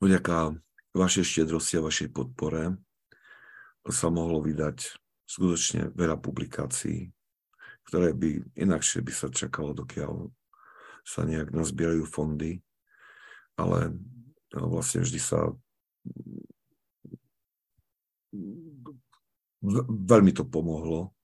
[0.01, 0.57] vďaka
[0.97, 2.81] vašej štedrosti a vašej podpore
[3.93, 4.97] sa mohlo vydať
[5.29, 7.13] skutočne veľa publikácií,
[7.87, 10.33] ktoré by inakšie by sa čakalo, dokiaľ
[11.07, 12.59] sa nejak nazbierajú fondy,
[13.55, 13.95] ale
[14.57, 15.55] no, vlastne vždy sa
[19.87, 21.15] veľmi to pomohlo.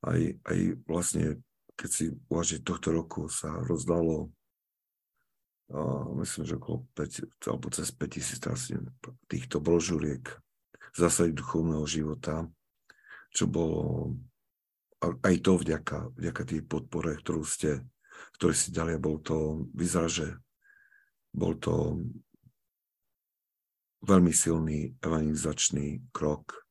[0.00, 0.16] Aj,
[0.48, 0.58] aj
[0.88, 1.42] vlastne,
[1.80, 4.28] keď si uvaží tohto roku sa rozdalo
[6.20, 8.42] myslím, že okolo 5, alebo cez 5 tisíc
[9.30, 10.26] týchto brožuriek
[10.98, 12.50] zásady duchovného života,
[13.30, 14.10] čo bolo
[15.00, 17.86] aj to vďaka, vďaka tej podpore, ktorú ste
[18.36, 20.36] ktorý si dali bol to, vyzerá, že
[21.32, 22.00] bol to
[24.04, 26.64] veľmi silný evangelizačný krok.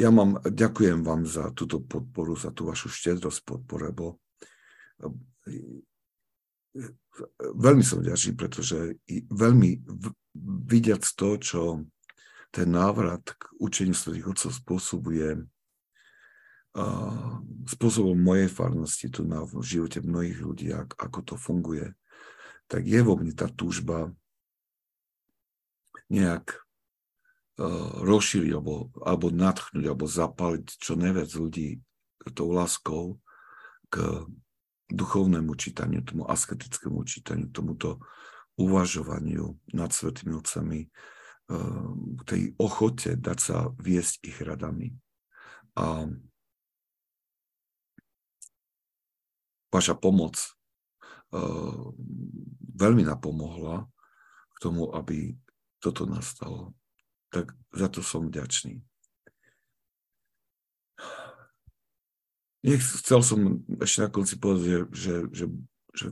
[0.00, 4.04] Ja mám, ďakujem vám za túto podporu, za tú vašu štedrosť podporu, lebo
[7.52, 8.96] veľmi som vďačný, pretože
[9.28, 9.84] veľmi
[10.64, 11.84] vidiac to, čo
[12.48, 15.44] ten návrat k učeniu svetých otcov spôsobuje
[17.68, 21.92] spôsobom mojej farnosti tu na v živote mnohých ľudí, ako to funguje,
[22.64, 24.08] tak je vo mne tá túžba
[26.08, 26.61] nejak
[28.02, 31.84] rozšíriť alebo, alebo natchnúť alebo zapaliť čo najviac ľudí
[32.32, 33.20] tou láskou
[33.92, 34.24] k
[34.92, 38.00] duchovnému čítaniu, tomu asketickému čítaniu, tomuto
[38.56, 41.92] uvažovaniu nad svetými otcami, uh,
[42.28, 44.92] tej ochote dať sa viesť ich radami.
[45.76, 46.08] A
[49.72, 50.36] vaša pomoc
[51.32, 51.92] uh,
[52.76, 53.88] veľmi napomohla
[54.52, 55.32] k tomu, aby
[55.80, 56.76] toto nastalo.
[57.32, 58.84] Tak za to som vďačný.
[62.62, 65.44] Nech, chcel som ešte na konci povedať, že, že,
[65.96, 66.08] že,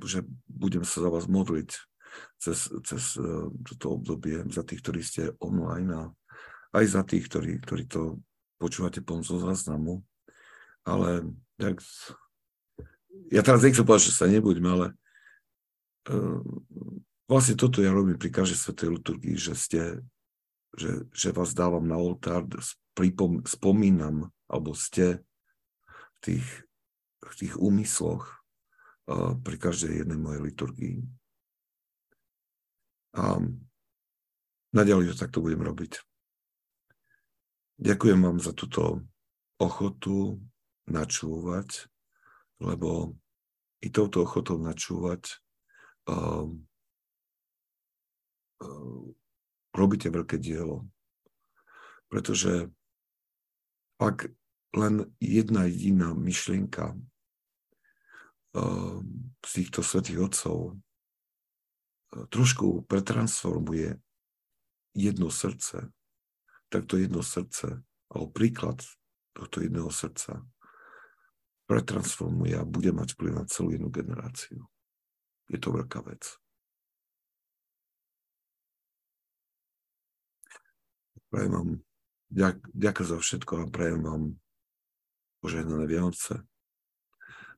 [0.00, 0.18] že
[0.48, 1.70] budem sa za vás modliť
[2.40, 6.02] cez, cez uh, toto obdobie, za tých, ktorí ste online a
[6.72, 8.24] aj za tých, ktorí, ktorí to
[8.56, 10.00] počúvate pomocou záznamu.
[10.88, 11.28] Ale
[11.60, 11.84] tak
[13.28, 14.86] ja teraz nechcem povedať, že sa nebudem, ale
[16.08, 16.40] uh,
[17.28, 19.80] vlastne toto ja robím pri každej svetej liturgii, že ste,
[20.74, 22.46] že, že vás dávam na oltár,
[22.94, 25.22] pripom, spomínam, alebo ste
[26.18, 26.48] v tých,
[27.22, 28.26] v tých úmysloch
[29.08, 30.98] uh, pri každej jednej mojej liturgii.
[33.18, 33.42] A
[34.70, 35.98] naďalej to takto budem robiť.
[37.80, 39.02] Ďakujem vám za túto
[39.56, 40.36] ochotu
[40.86, 41.88] načúvať,
[42.60, 43.16] lebo
[43.80, 45.40] i touto ochotou načúvať
[46.12, 46.44] uh,
[48.60, 49.04] uh,
[49.74, 50.86] robíte veľké dielo.
[52.10, 52.70] Pretože
[54.00, 54.30] ak
[54.74, 57.00] len jedna jediná myšlienka uh,
[59.46, 60.76] z týchto svetých otcov uh,
[62.30, 63.98] trošku pretransformuje
[64.94, 65.90] jedno srdce,
[66.70, 68.82] tak to jedno srdce, alebo príklad
[69.34, 70.42] tohto jedného srdca
[71.70, 74.66] pretransformuje a bude mať vplyv na celú jednu generáciu.
[75.46, 76.39] Je to veľká vec.
[81.30, 81.70] Prajem vám
[82.74, 84.22] ďakujem za všetko a prajem vám
[85.38, 86.42] požehnané Vianoce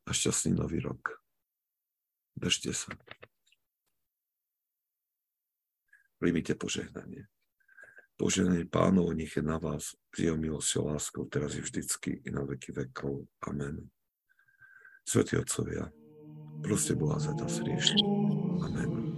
[0.04, 1.16] a šťastný nový rok.
[2.36, 2.92] Držte sa.
[6.20, 7.26] Príjmite požehnanie.
[8.20, 12.44] Požehnanie pánov, nech je na vás s jeho milosťou láskou, teraz i vždycky i na
[12.44, 13.26] veky vekov.
[13.48, 13.90] Amen.
[15.02, 15.90] Svetí Otcovia,
[16.62, 17.98] proste Boha za nás riešiť.
[18.62, 19.11] Amen.